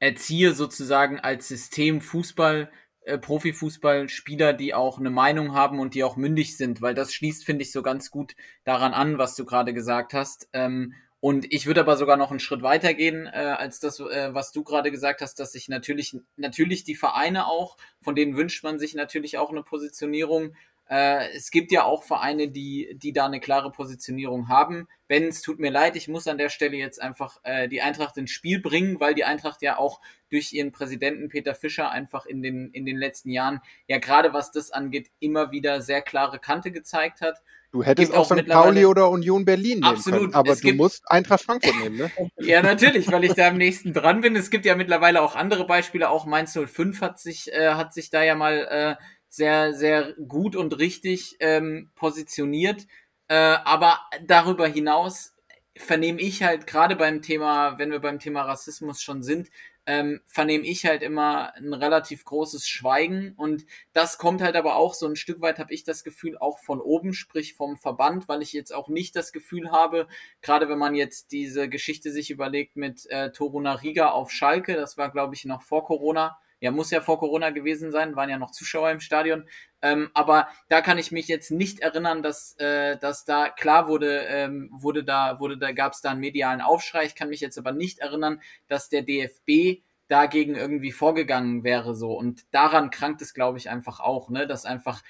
[0.00, 2.70] erziehe sozusagen als System Fußball,
[3.04, 7.12] äh, Profifußball Spieler, die auch eine Meinung haben und die auch mündig sind, weil das
[7.12, 8.34] schließt, finde ich, so ganz gut
[8.64, 10.48] daran an, was du gerade gesagt hast.
[10.52, 14.34] Ähm, und ich würde aber sogar noch einen Schritt weiter gehen, äh, als das, äh,
[14.34, 18.64] was du gerade gesagt hast, dass sich natürlich, natürlich die Vereine auch, von denen wünscht
[18.64, 20.56] man sich natürlich auch eine Positionierung,
[20.92, 24.88] äh, es gibt ja auch Vereine, die, die da eine klare Positionierung haben.
[25.08, 28.18] Ben, es tut mir leid, ich muss an der Stelle jetzt einfach äh, die Eintracht
[28.18, 32.42] ins Spiel bringen, weil die Eintracht ja auch durch ihren Präsidenten Peter Fischer einfach in
[32.42, 36.70] den, in den letzten Jahren, ja gerade was das angeht, immer wieder sehr klare Kante
[36.70, 37.40] gezeigt hat.
[37.70, 38.46] Du hättest auch St.
[38.46, 42.10] Pauli oder Union Berlin nehmen absolut, können, aber du musst Eintracht Frankfurt nehmen, ne?
[42.38, 44.36] ja, natürlich, weil ich da am nächsten dran bin.
[44.36, 48.10] Es gibt ja mittlerweile auch andere Beispiele, auch Mainz 05 hat sich, äh, hat sich
[48.10, 49.02] da ja mal äh,
[49.32, 52.86] sehr, sehr gut und richtig ähm, positioniert.
[53.28, 55.34] Äh, aber darüber hinaus
[55.74, 59.48] vernehme ich halt gerade beim Thema, wenn wir beim Thema Rassismus schon sind,
[59.86, 63.64] ähm, vernehme ich halt immer ein relativ großes Schweigen und
[63.94, 66.80] das kommt halt aber auch so ein Stück weit, habe ich das Gefühl, auch von
[66.80, 70.08] oben, sprich vom Verband, weil ich jetzt auch nicht das Gefühl habe,
[70.42, 74.98] gerade wenn man jetzt diese Geschichte sich überlegt mit äh, Toruna Riga auf Schalke, das
[74.98, 78.38] war glaube ich noch vor Corona, ja, muss ja vor Corona gewesen sein, waren ja
[78.38, 79.48] noch Zuschauer im Stadion.
[79.82, 84.26] Ähm, aber da kann ich mich jetzt nicht erinnern, dass, äh, dass da klar wurde,
[84.28, 87.04] ähm, wurde da, wurde da, gab es da einen medialen Aufschrei.
[87.04, 92.12] Ich kann mich jetzt aber nicht erinnern, dass der DFB dagegen irgendwie vorgegangen wäre so.
[92.12, 95.02] Und daran krankt es, glaube ich, einfach auch, ne, dass einfach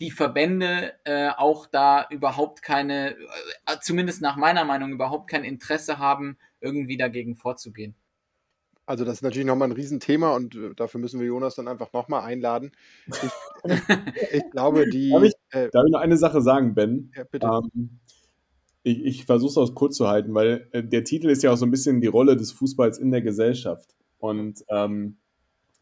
[0.00, 5.98] die Verbände äh, auch da überhaupt keine, äh, zumindest nach meiner Meinung, überhaupt kein Interesse
[5.98, 7.94] haben, irgendwie dagegen vorzugehen.
[8.88, 11.92] Also das ist natürlich nochmal ein Riesenthema und äh, dafür müssen wir Jonas dann einfach
[11.92, 12.72] nochmal einladen.
[13.06, 13.18] Ich,
[14.32, 15.10] ich, glaube, die...
[15.10, 17.12] Darf ich, äh, darf ich, noch eine Sache sagen, Ben?
[17.14, 17.46] Ja, bitte.
[17.46, 17.98] Ähm,
[18.84, 21.58] ich, ich versuche es auch kurz zu halten, weil äh, der Titel ist ja auch
[21.58, 23.94] so ein bisschen die Rolle des Fußballs in der Gesellschaft.
[24.16, 25.18] Und ähm,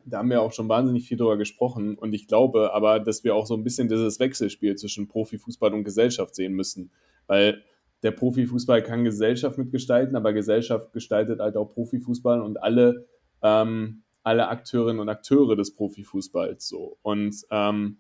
[0.05, 1.97] da haben wir auch schon wahnsinnig viel drüber gesprochen.
[1.97, 5.85] Und ich glaube aber, dass wir auch so ein bisschen dieses Wechselspiel zwischen Profifußball und
[5.85, 6.91] Gesellschaft sehen müssen.
[7.29, 7.63] Weil
[8.03, 13.07] der Profifußball kann Gesellschaft mitgestalten, aber Gesellschaft gestaltet halt auch Profifußball und alle,
[13.43, 16.99] ähm, alle Akteurinnen und Akteure des Profifußballs so.
[17.03, 17.99] Und ähm,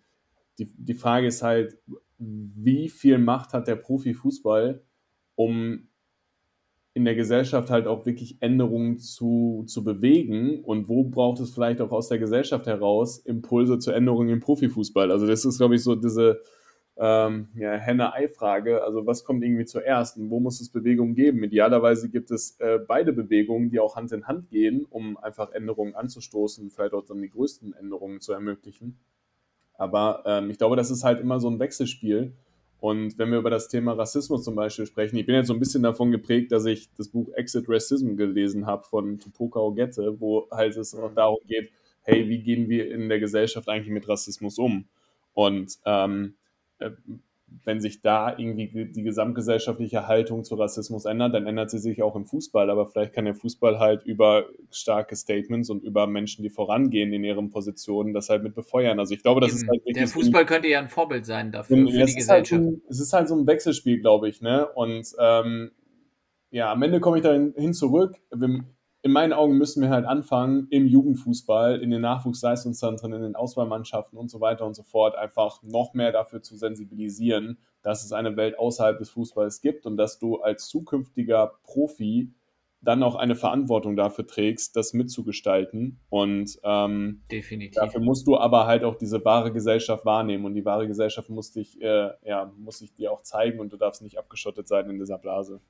[0.58, 1.78] die, die Frage ist halt,
[2.18, 4.82] wie viel Macht hat der Profifußball,
[5.34, 5.88] um
[6.94, 11.82] in der Gesellschaft halt auch wirklich Änderungen zu, zu bewegen und wo braucht es vielleicht
[11.82, 15.10] auch aus der Gesellschaft heraus Impulse zur Änderung im Profifußball?
[15.10, 16.40] Also das ist, glaube ich, so diese,
[16.98, 18.82] ähm, ja, Henne-Ei-Frage.
[18.82, 21.44] Also was kommt irgendwie zuerst und wo muss es Bewegungen geben?
[21.44, 25.94] Idealerweise gibt es äh, beide Bewegungen, die auch Hand in Hand gehen, um einfach Änderungen
[25.94, 28.98] anzustoßen, vielleicht auch dann die größten Änderungen zu ermöglichen.
[29.74, 32.32] Aber ähm, ich glaube, das ist halt immer so ein Wechselspiel.
[32.80, 35.58] Und wenn wir über das Thema Rassismus zum Beispiel sprechen, ich bin jetzt so ein
[35.58, 40.48] bisschen davon geprägt, dass ich das Buch Exit Racism gelesen habe von Tupoka Ogette, wo
[40.50, 41.70] halt es auch darum geht,
[42.02, 44.86] hey, wie gehen wir in der Gesellschaft eigentlich mit Rassismus um?
[45.34, 46.45] Und ähm, äh,
[47.64, 52.16] wenn sich da irgendwie die gesamtgesellschaftliche Haltung zu Rassismus ändert, dann ändert sie sich auch
[52.16, 52.70] im Fußball.
[52.70, 57.24] Aber vielleicht kann der Fußball halt über starke Statements und über Menschen, die vorangehen in
[57.24, 58.98] ihren Positionen, das halt mit befeuern.
[58.98, 59.58] Also ich glaube, das Eben.
[59.58, 62.52] ist halt Der Fußball ein, könnte ja ein Vorbild sein dafür, für die halt Gesellschaft.
[62.52, 64.42] Halt ein, es ist halt so ein Wechselspiel, glaube ich.
[64.42, 64.66] Ne?
[64.74, 65.70] Und ähm,
[66.50, 68.16] ja, am Ende komme ich da hin zurück.
[69.06, 74.18] In meinen Augen müssen wir halt anfangen, im Jugendfußball, in den Nachwuchsleistungszentren, in den Auswahlmannschaften
[74.18, 78.36] und so weiter und so fort, einfach noch mehr dafür zu sensibilisieren, dass es eine
[78.36, 82.34] Welt außerhalb des Fußballs gibt und dass du als zukünftiger Profi
[82.82, 86.00] dann auch eine Verantwortung dafür trägst, das mitzugestalten.
[86.08, 87.76] Und ähm, Definitiv.
[87.76, 90.44] dafür musst du aber halt auch diese wahre Gesellschaft wahrnehmen.
[90.44, 93.76] Und die wahre Gesellschaft muss dich, äh, ja, muss sich dir auch zeigen und du
[93.76, 95.60] darfst nicht abgeschottet sein in dieser Blase.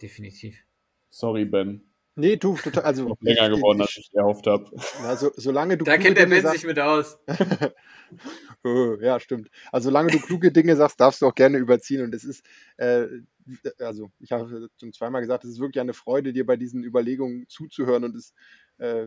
[0.00, 0.64] Definitiv.
[1.10, 1.88] Sorry, Ben.
[2.18, 3.16] Nee, du, total, also.
[3.20, 4.68] Länger geworden, als ich erhofft habe.
[5.04, 5.84] Also, solange du.
[5.84, 7.16] Da kennt der Ben sich mit aus.
[8.64, 9.50] oh, ja, stimmt.
[9.70, 12.02] Also, solange du kluge Dinge sagst, darfst du auch gerne überziehen.
[12.02, 12.44] Und es ist,
[12.76, 13.06] äh,
[13.78, 17.46] also, ich habe schon zweimal gesagt, es ist wirklich eine Freude, dir bei diesen Überlegungen
[17.48, 18.02] zuzuhören.
[18.02, 18.34] Und es
[18.78, 19.06] äh,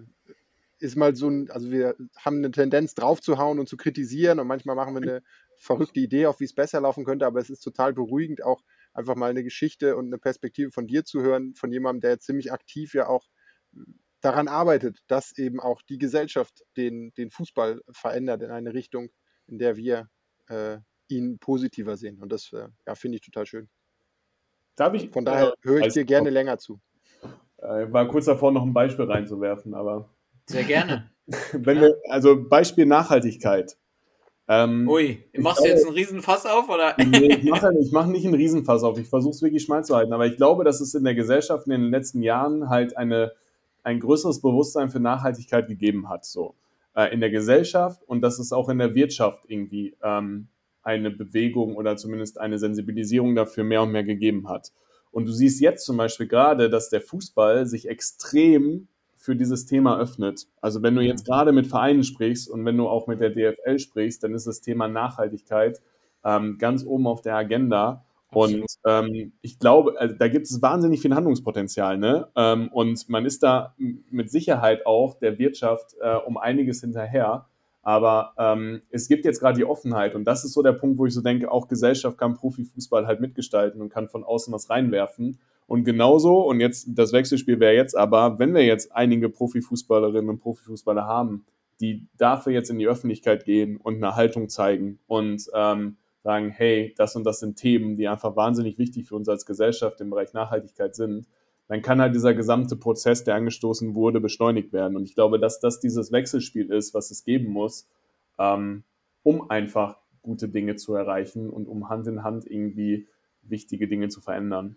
[0.80, 4.40] ist mal so ein, also, wir haben eine Tendenz draufzuhauen und zu kritisieren.
[4.40, 5.24] Und manchmal machen wir eine
[5.58, 7.26] verrückte Idee, auf wie es besser laufen könnte.
[7.26, 11.06] Aber es ist total beruhigend, auch einfach mal eine Geschichte und eine Perspektive von dir
[11.06, 13.28] zu hören, von jemandem, der ziemlich aktiv ja auch
[14.22, 19.10] daran arbeitet, dass eben auch die Gesellschaft den, den Fußball verändert in eine Richtung,
[19.48, 20.10] in der wir
[20.48, 20.78] äh,
[21.08, 22.22] ihn positiver sehen.
[22.22, 23.70] Und das äh, ja, finde ich total schön.
[24.76, 26.80] Darf ich, Von daher höre ich dir gerne länger zu.
[27.58, 30.10] Äh, war kurz davor, noch ein Beispiel reinzuwerfen, aber.
[30.48, 31.12] Sehr gerne.
[31.54, 33.78] Wenn wir, also Beispiel Nachhaltigkeit.
[34.52, 36.68] Ähm, Ui, machst du jetzt einen Riesenfass auf?
[36.68, 36.94] Oder?
[36.98, 39.00] nee, ich mache ich mach nicht einen Riesenfass auf.
[39.00, 40.12] Ich versuche es wirklich schmal zu halten.
[40.12, 43.32] Aber ich glaube, dass es in der Gesellschaft in den letzten Jahren halt eine,
[43.84, 46.26] ein größeres Bewusstsein für Nachhaltigkeit gegeben hat.
[46.26, 46.56] So.
[46.94, 50.50] Äh, in der Gesellschaft und dass es auch in der Wirtschaft irgendwie ähm,
[50.84, 54.74] eine Bewegung oder zumindest eine Sensibilisierung dafür mehr und mehr gegeben hat.
[55.12, 58.90] Und du siehst jetzt zum Beispiel gerade, dass der Fußball sich extrem
[59.22, 60.48] für dieses Thema öffnet.
[60.62, 63.78] Also wenn du jetzt gerade mit Vereinen sprichst und wenn du auch mit der DFL
[63.78, 65.80] sprichst, dann ist das Thema Nachhaltigkeit
[66.26, 68.04] ähm, ganz oben auf der Agenda.
[68.34, 72.00] Und ähm, ich glaube, also da gibt es wahnsinnig viel Handlungspotenzial.
[72.00, 72.30] Ne?
[72.36, 77.46] Ähm, und man ist da mit Sicherheit auch der Wirtschaft äh, um einiges hinterher.
[77.84, 81.06] Aber ähm, es gibt jetzt gerade die Offenheit und das ist so der Punkt, wo
[81.06, 85.40] ich so denke, auch Gesellschaft kann Profifußball halt mitgestalten und kann von außen was reinwerfen.
[85.72, 90.40] Und genauso, und jetzt das Wechselspiel wäre jetzt aber, wenn wir jetzt einige Profifußballerinnen und
[90.40, 91.46] Profifußballer haben,
[91.80, 95.96] die dafür jetzt in die Öffentlichkeit gehen und eine Haltung zeigen und ähm,
[96.26, 100.02] sagen, hey, das und das sind Themen, die einfach wahnsinnig wichtig für uns als Gesellschaft
[100.02, 101.26] im Bereich Nachhaltigkeit sind,
[101.70, 104.98] dann kann halt dieser gesamte Prozess, der angestoßen wurde, beschleunigt werden.
[104.98, 107.88] Und ich glaube, dass das dieses Wechselspiel ist, was es geben muss,
[108.38, 108.84] ähm,
[109.24, 113.08] um einfach gute Dinge zu erreichen und um Hand in Hand irgendwie
[113.42, 114.76] wichtige Dinge zu verändern.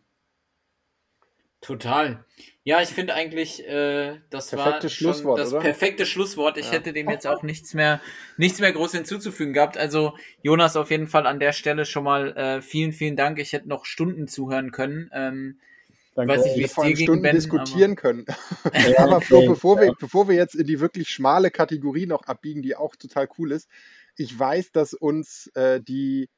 [1.65, 2.23] Total.
[2.63, 5.63] Ja, ich finde eigentlich, äh, das Perfektes war schon das oder?
[5.63, 6.59] perfekte Schlusswort.
[6.59, 6.73] Ich ja.
[6.73, 8.03] hätte dem jetzt auch nichts mehr,
[8.37, 9.79] nichts mehr groß hinzuzufügen gehabt.
[9.79, 10.13] Also
[10.43, 13.39] Jonas auf jeden Fall an der Stelle schon mal äh, vielen, vielen Dank.
[13.39, 15.11] Ich hätte noch Stunden zuhören können.
[15.15, 15.59] Ähm,
[16.15, 16.35] Danke.
[16.35, 18.01] Weiß nicht, wie es dir Stunden ben, diskutieren aber...
[18.01, 18.27] können.
[18.99, 22.77] aber Flo, bevor wir, bevor wir jetzt in die wirklich schmale Kategorie noch abbiegen, die
[22.77, 23.71] auch total cool ist,
[24.17, 26.29] ich weiß, dass uns äh, die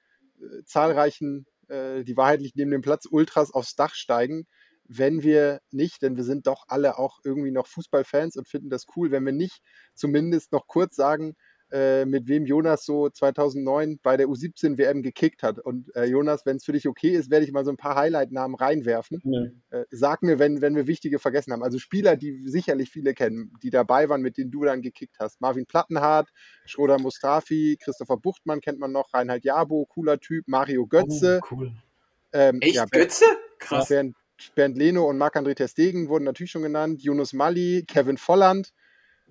[0.41, 4.47] äh, zahlreichen, äh, die wahrheitlich neben dem Platz Ultras aufs Dach steigen
[4.89, 8.87] wenn wir nicht, denn wir sind doch alle auch irgendwie noch Fußballfans und finden das
[8.97, 9.61] cool, wenn wir nicht
[9.95, 11.35] zumindest noch kurz sagen,
[11.73, 15.59] äh, mit wem Jonas so 2009 bei der U17 WM gekickt hat.
[15.59, 17.97] Und äh, Jonas, wenn es für dich okay ist, werde ich mal so ein paar
[17.97, 19.21] Highlight-Namen reinwerfen.
[19.25, 19.81] Ja.
[19.81, 21.65] Äh, sag mir, wenn, wenn wir wichtige vergessen haben.
[21.65, 25.41] Also Spieler, die sicherlich viele kennen, die dabei waren, mit denen du dann gekickt hast.
[25.41, 26.29] Marvin Plattenhardt,
[26.67, 31.41] Schroeder Mustafi, Christopher Buchtmann kennt man noch, Reinhard Jabo, cooler Typ, Mario Götze.
[31.43, 31.73] Oh, cool.
[32.33, 32.77] Ähm, Echt?
[32.77, 33.25] Ja, Götze?
[33.59, 33.89] Krass.
[33.89, 34.15] Bernd,
[34.55, 38.73] Bernd Leno und Marc-André Testegen wurden natürlich schon genannt, Yunus Mali, Kevin Volland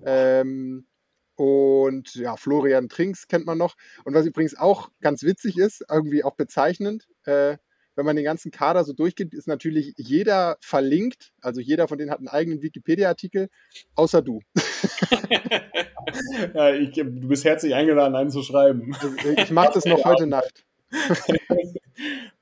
[0.03, 0.87] ähm,
[1.35, 3.75] und ja, Florian Trinks kennt man noch.
[4.03, 7.57] Und was übrigens auch ganz witzig ist, irgendwie auch bezeichnend, äh,
[7.95, 12.11] wenn man den ganzen Kader so durchgeht, ist natürlich jeder verlinkt, also jeder von denen
[12.11, 13.49] hat einen eigenen Wikipedia-Artikel,
[13.95, 14.41] außer du.
[16.53, 18.93] ja, ich, du bist herzlich eingeladen, einen zu schreiben.
[19.37, 20.65] Ich mache das noch heute Nacht.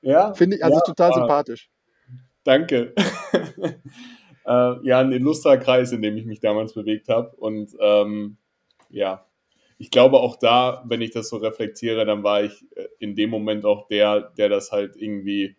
[0.02, 0.34] ja.
[0.34, 1.70] Finde ich also ja, total sympathisch.
[2.44, 2.94] Danke.
[4.46, 7.34] äh, ja, ein illustrer Kreis, in dem ich mich damals bewegt habe.
[7.36, 8.36] Und ähm,
[8.90, 9.26] ja,
[9.78, 13.30] ich glaube auch da, wenn ich das so reflektiere, dann war ich äh, in dem
[13.30, 15.56] Moment auch der, der das halt irgendwie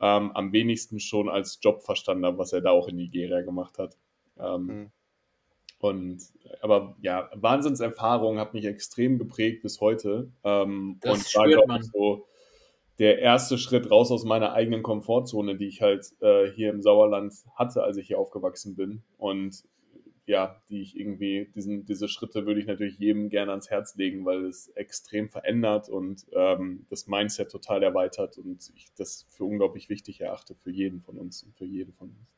[0.00, 3.78] ähm, am wenigsten schon als Job verstanden hat, was er da auch in Nigeria gemacht
[3.78, 3.96] hat.
[4.38, 4.90] Ähm, mhm.
[5.78, 6.22] Und
[6.62, 10.30] aber ja, Wahnsinnserfahrung hat mich extrem geprägt bis heute.
[10.42, 11.82] Ähm, das und war, man.
[11.82, 12.26] So,
[12.98, 17.34] der erste Schritt raus aus meiner eigenen Komfortzone, die ich halt äh, hier im Sauerland
[17.56, 19.02] hatte, als ich hier aufgewachsen bin.
[19.18, 19.64] Und
[20.26, 24.24] ja, die ich irgendwie, diesen, diese Schritte würde ich natürlich jedem gerne ans Herz legen,
[24.24, 29.90] weil es extrem verändert und ähm, das Mindset total erweitert und ich das für unglaublich
[29.90, 32.28] wichtig erachte für jeden von uns und für jeden von uns.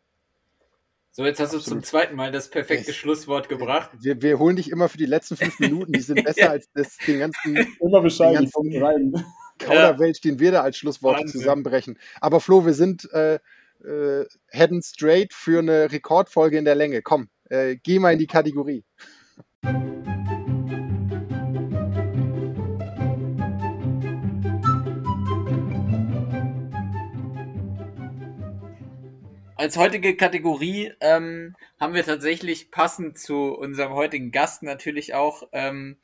[1.12, 1.66] So, jetzt hast Absolut.
[1.66, 3.90] du zum zweiten Mal das perfekte ich, Schlusswort gebracht.
[4.00, 6.98] Wir, wir, holen dich immer für die letzten fünf Minuten, die sind besser als das,
[7.06, 9.24] den ganzen, immer Bescheid, den ganzen rein.
[9.58, 11.40] Kauderwelsch, den wir da als Schlusswort Wahnsinn.
[11.40, 11.98] zusammenbrechen.
[12.20, 13.38] Aber Flo, wir sind äh,
[13.84, 17.02] äh, heading straight für eine Rekordfolge in der Länge.
[17.02, 18.84] Komm, äh, geh mal in die Kategorie.
[29.58, 35.96] Als heutige Kategorie ähm, haben wir tatsächlich passend zu unserem heutigen Gast natürlich auch ähm,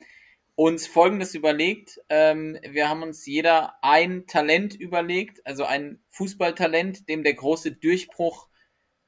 [0.55, 1.99] uns Folgendes überlegt.
[2.09, 8.47] Ähm, wir haben uns jeder ein Talent überlegt, also ein Fußballtalent, dem der große Durchbruch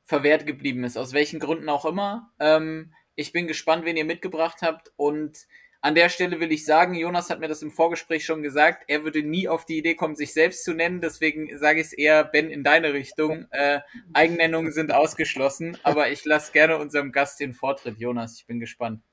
[0.06, 2.32] verwehrt geblieben ist, aus welchen Gründen auch immer.
[2.40, 5.48] Ähm, ich bin gespannt, wen ihr mitgebracht habt und
[5.82, 9.04] an der Stelle will ich sagen, Jonas hat mir das im Vorgespräch schon gesagt, er
[9.04, 11.00] würde nie auf die Idee kommen, sich selbst zu nennen.
[11.00, 13.46] Deswegen sage ich es eher, Ben, in deine Richtung.
[13.52, 13.82] Äh,
[14.12, 18.00] Eigennennungen sind ausgeschlossen, aber ich lasse gerne unserem Gast den Vortritt.
[18.00, 19.04] Jonas, ich bin gespannt.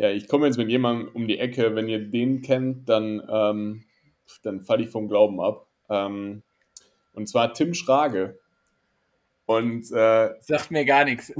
[0.00, 1.76] Ja, ich komme jetzt mit jemandem um die Ecke.
[1.76, 3.84] Wenn ihr den kennt, dann, ähm,
[4.42, 5.66] dann falle ich vom Glauben ab.
[5.90, 6.42] Ähm,
[7.12, 8.38] und zwar Tim Schrage.
[9.44, 11.30] Und äh, sagt mir gar nichts.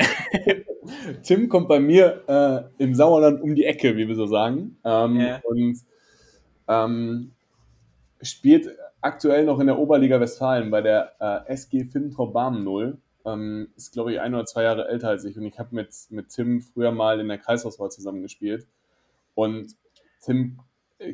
[1.23, 4.77] Tim kommt bei mir äh, im Sauerland um die Ecke, wie wir so sagen.
[4.85, 5.41] Ähm, yeah.
[5.45, 5.79] Und
[6.69, 7.33] ähm,
[8.21, 8.69] spielt
[9.01, 12.99] aktuell noch in der Oberliga Westfalen bei der äh, SG Fintrop Barmen 0.
[13.25, 15.37] Ähm, ist, glaube ich, ein oder zwei Jahre älter als ich.
[15.37, 18.67] Und ich habe mit, mit Tim früher mal in der Kreisauswahl zusammengespielt.
[19.35, 19.77] Und
[20.21, 20.61] Tim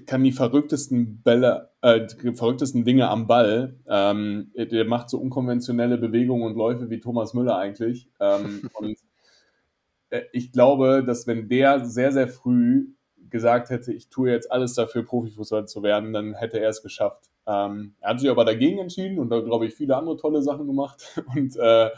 [0.07, 3.76] kann die verrücktesten Bälle, äh, die verrücktesten Dinge am Ball.
[3.86, 8.09] Ähm, der macht so unkonventionelle Bewegungen und Läufe wie Thomas Müller eigentlich.
[8.18, 8.98] Ähm, und
[10.11, 12.88] äh, ich glaube, dass wenn der sehr, sehr früh
[13.30, 17.30] gesagt hätte, ich tue jetzt alles dafür, Profifußballer zu werden, dann hätte er es geschafft.
[17.47, 20.66] Ähm, er hat sich aber dagegen entschieden und da, glaube ich, viele andere tolle Sachen
[20.66, 21.90] gemacht und äh,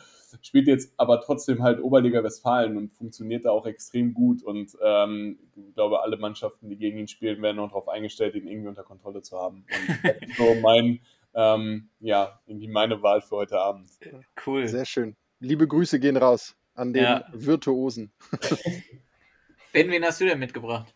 [0.42, 5.38] spielt jetzt aber trotzdem halt Oberliga Westfalen und funktioniert da auch extrem gut und ähm,
[5.56, 8.82] ich glaube, alle Mannschaften, die gegen ihn spielen, werden auch darauf eingestellt, ihn irgendwie unter
[8.82, 9.64] Kontrolle zu haben.
[9.64, 11.00] Und das ist so mein,
[11.34, 13.90] ähm, ja, irgendwie meine Wahl für heute Abend.
[14.46, 14.68] Cool.
[14.68, 15.16] Sehr schön.
[15.40, 17.24] Liebe Grüße gehen raus an den ja.
[17.32, 18.12] Virtuosen.
[19.72, 20.94] ben, wen hast du denn mitgebracht?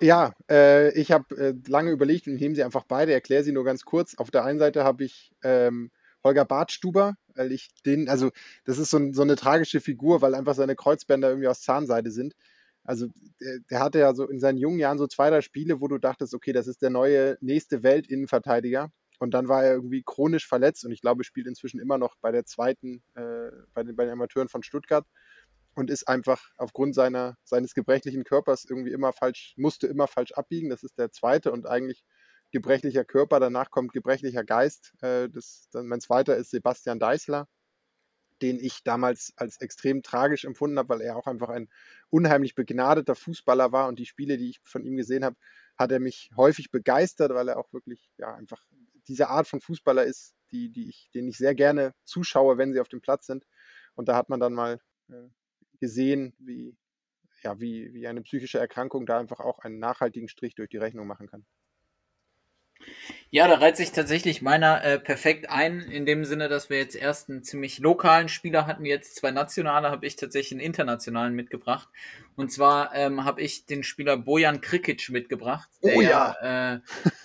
[0.00, 3.64] Ja, äh, ich habe äh, lange überlegt und nehme sie einfach beide, erkläre sie nur
[3.64, 4.14] ganz kurz.
[4.16, 5.90] Auf der einen Seite habe ich ähm,
[6.22, 8.30] Holger Bartstuber, weil ich den, also
[8.64, 12.34] das ist so, so, eine tragische Figur, weil einfach seine Kreuzbänder irgendwie aus Zahnseide sind.
[12.84, 13.06] Also
[13.40, 15.98] der, der, hatte ja so in seinen jungen Jahren so zwei, drei Spiele, wo du
[15.98, 18.90] dachtest, okay, das ist der neue nächste Weltinnenverteidiger.
[19.18, 22.32] Und dann war er irgendwie chronisch verletzt und ich glaube, spielt inzwischen immer noch bei
[22.32, 25.06] der zweiten, äh, bei, den, bei den Amateuren von Stuttgart
[25.76, 30.70] und ist einfach aufgrund seiner, seines gebrechlichen Körpers irgendwie immer falsch, musste immer falsch abbiegen.
[30.70, 32.02] Das ist der zweite und eigentlich
[32.50, 33.40] gebrechlicher Körper.
[33.40, 34.94] Danach kommt gebrechlicher Geist.
[35.02, 37.46] Äh, das, mein zweiter ist Sebastian Deißler,
[38.40, 41.68] den ich damals als extrem tragisch empfunden habe, weil er auch einfach ein
[42.08, 45.36] unheimlich begnadeter Fußballer war und die Spiele, die ich von ihm gesehen habe,
[45.76, 48.62] hat er mich häufig begeistert, weil er auch wirklich ja einfach
[49.08, 52.80] diese Art von Fußballer ist, die, die ich, den ich sehr gerne zuschaue, wenn sie
[52.80, 53.44] auf dem Platz sind.
[53.94, 55.28] Und da hat man dann mal äh,
[55.78, 56.76] gesehen, wie,
[57.42, 61.06] ja, wie, wie eine psychische Erkrankung da einfach auch einen nachhaltigen Strich durch die Rechnung
[61.06, 61.44] machen kann.
[63.30, 66.94] Ja, da reiht sich tatsächlich meiner äh, perfekt ein, in dem Sinne, dass wir jetzt
[66.94, 71.88] erst einen ziemlich lokalen Spieler hatten, jetzt zwei nationale, habe ich tatsächlich einen internationalen mitgebracht.
[72.36, 76.74] Und zwar ähm, habe ich den Spieler Bojan Krikic mitgebracht, der oh, ja.
[76.74, 76.80] äh,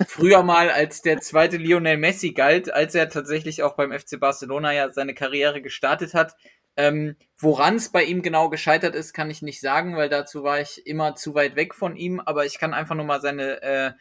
[0.07, 4.73] früher mal als der zweite Lionel Messi galt, als er tatsächlich auch beim FC Barcelona
[4.73, 6.35] ja seine Karriere gestartet hat.
[6.76, 10.61] Ähm, Woran es bei ihm genau gescheitert ist, kann ich nicht sagen, weil dazu war
[10.61, 12.19] ich immer zu weit weg von ihm.
[12.19, 13.91] Aber ich kann einfach nur mal seine äh,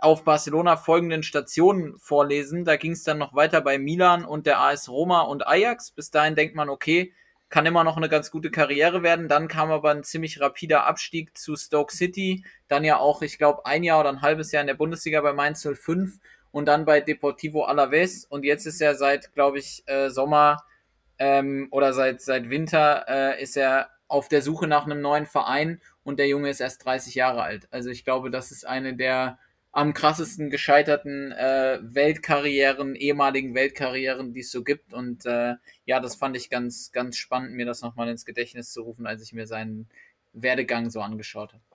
[0.00, 2.64] auf Barcelona folgenden Stationen vorlesen.
[2.64, 5.92] Da ging es dann noch weiter bei Milan und der AS Roma und Ajax.
[5.92, 7.12] Bis dahin denkt man, okay,
[7.48, 9.28] kann immer noch eine ganz gute Karriere werden.
[9.28, 12.44] Dann kam aber ein ziemlich rapider Abstieg zu Stoke City.
[12.66, 15.32] Dann ja auch, ich glaube, ein Jahr oder ein halbes Jahr in der Bundesliga bei
[15.32, 16.18] Mainz 05
[16.50, 18.24] und dann bei Deportivo Alaves.
[18.24, 20.64] Und jetzt ist er seit, glaube ich, äh, Sommer
[21.20, 25.80] ähm, oder seit, seit Winter äh, ist er auf der Suche nach einem neuen Verein
[26.02, 27.68] und der Junge ist erst 30 Jahre alt.
[27.70, 29.38] Also ich glaube, das ist eine der
[29.72, 34.92] am krassesten gescheiterten äh, Weltkarrieren, ehemaligen Weltkarrieren, die es so gibt.
[34.92, 35.54] Und äh,
[35.84, 39.22] ja, das fand ich ganz, ganz spannend, mir das nochmal ins Gedächtnis zu rufen, als
[39.22, 39.88] ich mir seinen
[40.32, 41.69] Werdegang so angeschaut habe.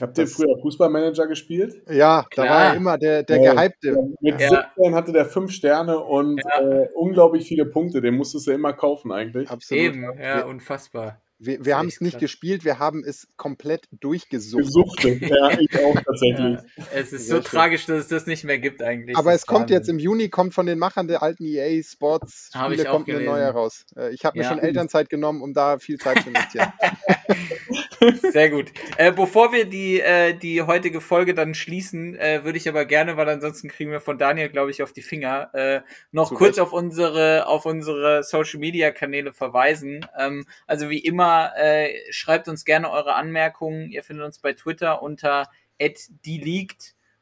[0.00, 1.82] Habt ihr früher Fußballmanager gespielt?
[1.90, 2.46] Ja, Klar.
[2.46, 3.96] da war er immer der, der ja, Gehypte.
[4.20, 4.66] Mit ja.
[4.76, 6.82] 17 hatte der fünf Sterne und ja.
[6.82, 8.00] äh, unglaublich viele Punkte.
[8.00, 9.50] Den musstest du immer kaufen eigentlich.
[9.50, 9.82] Absolut.
[9.82, 11.20] Eben, ja, unfassbar.
[11.40, 14.64] Wir, wir haben es nicht gespielt, wir haben es komplett durchgesucht.
[14.64, 16.58] Gesuchtet, ja, ich auch tatsächlich.
[16.76, 17.44] Ja, es ist Sehr so schön.
[17.44, 19.16] tragisch, dass es das nicht mehr gibt eigentlich.
[19.16, 22.84] Aber es kommt jetzt im Juni, kommt von den Machern der alten EA Sports Spiele,
[22.86, 23.86] kommt eine neue raus.
[23.96, 26.72] Äh, ich habe mir schon Elternzeit genommen, um da viel Zeit zu investieren.
[28.22, 28.72] Sehr gut.
[28.96, 33.16] Äh, bevor wir die, äh, die heutige Folge dann schließen, äh, würde ich aber gerne,
[33.16, 35.80] weil ansonsten kriegen wir von Daniel, glaube ich, auf die Finger, äh,
[36.12, 40.06] noch Zu kurz auf unsere, auf unsere Social Media Kanäle verweisen.
[40.18, 43.90] Ähm, also wie immer, äh, schreibt uns gerne eure Anmerkungen.
[43.90, 46.68] Ihr findet uns bei Twitter unter @die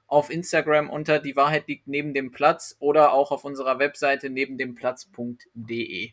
[0.08, 4.56] auf Instagram unter die Wahrheit liegt neben dem Platz oder auch auf unserer Webseite neben
[4.56, 6.12] dem Platz.de.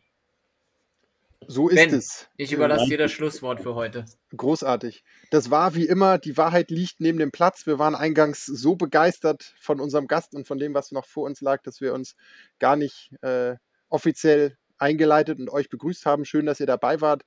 [1.48, 2.28] So ist ben, es.
[2.38, 4.06] Ich überlasse dir das Schlusswort für heute.
[4.36, 5.04] Großartig.
[5.32, 7.66] Das war wie immer, die Wahrheit liegt neben dem Platz.
[7.66, 11.42] Wir waren eingangs so begeistert von unserem Gast und von dem, was noch vor uns
[11.42, 12.16] lag, dass wir uns
[12.60, 13.56] gar nicht äh,
[13.90, 16.26] offiziell eingeleitet und euch begrüßt haben.
[16.26, 17.24] Schön, dass ihr dabei wart.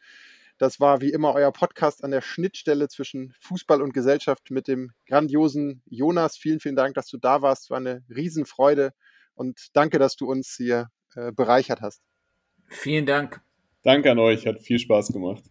[0.59, 4.93] Das war wie immer euer Podcast an der Schnittstelle zwischen Fußball und Gesellschaft mit dem
[5.07, 6.37] grandiosen Jonas.
[6.37, 7.65] Vielen, vielen Dank, dass du da warst.
[7.65, 8.93] Es war eine Riesenfreude
[9.35, 12.03] und danke, dass du uns hier äh, bereichert hast.
[12.69, 13.41] Vielen Dank.
[13.87, 15.45] Danke an euch, hat viel Spaß gemacht.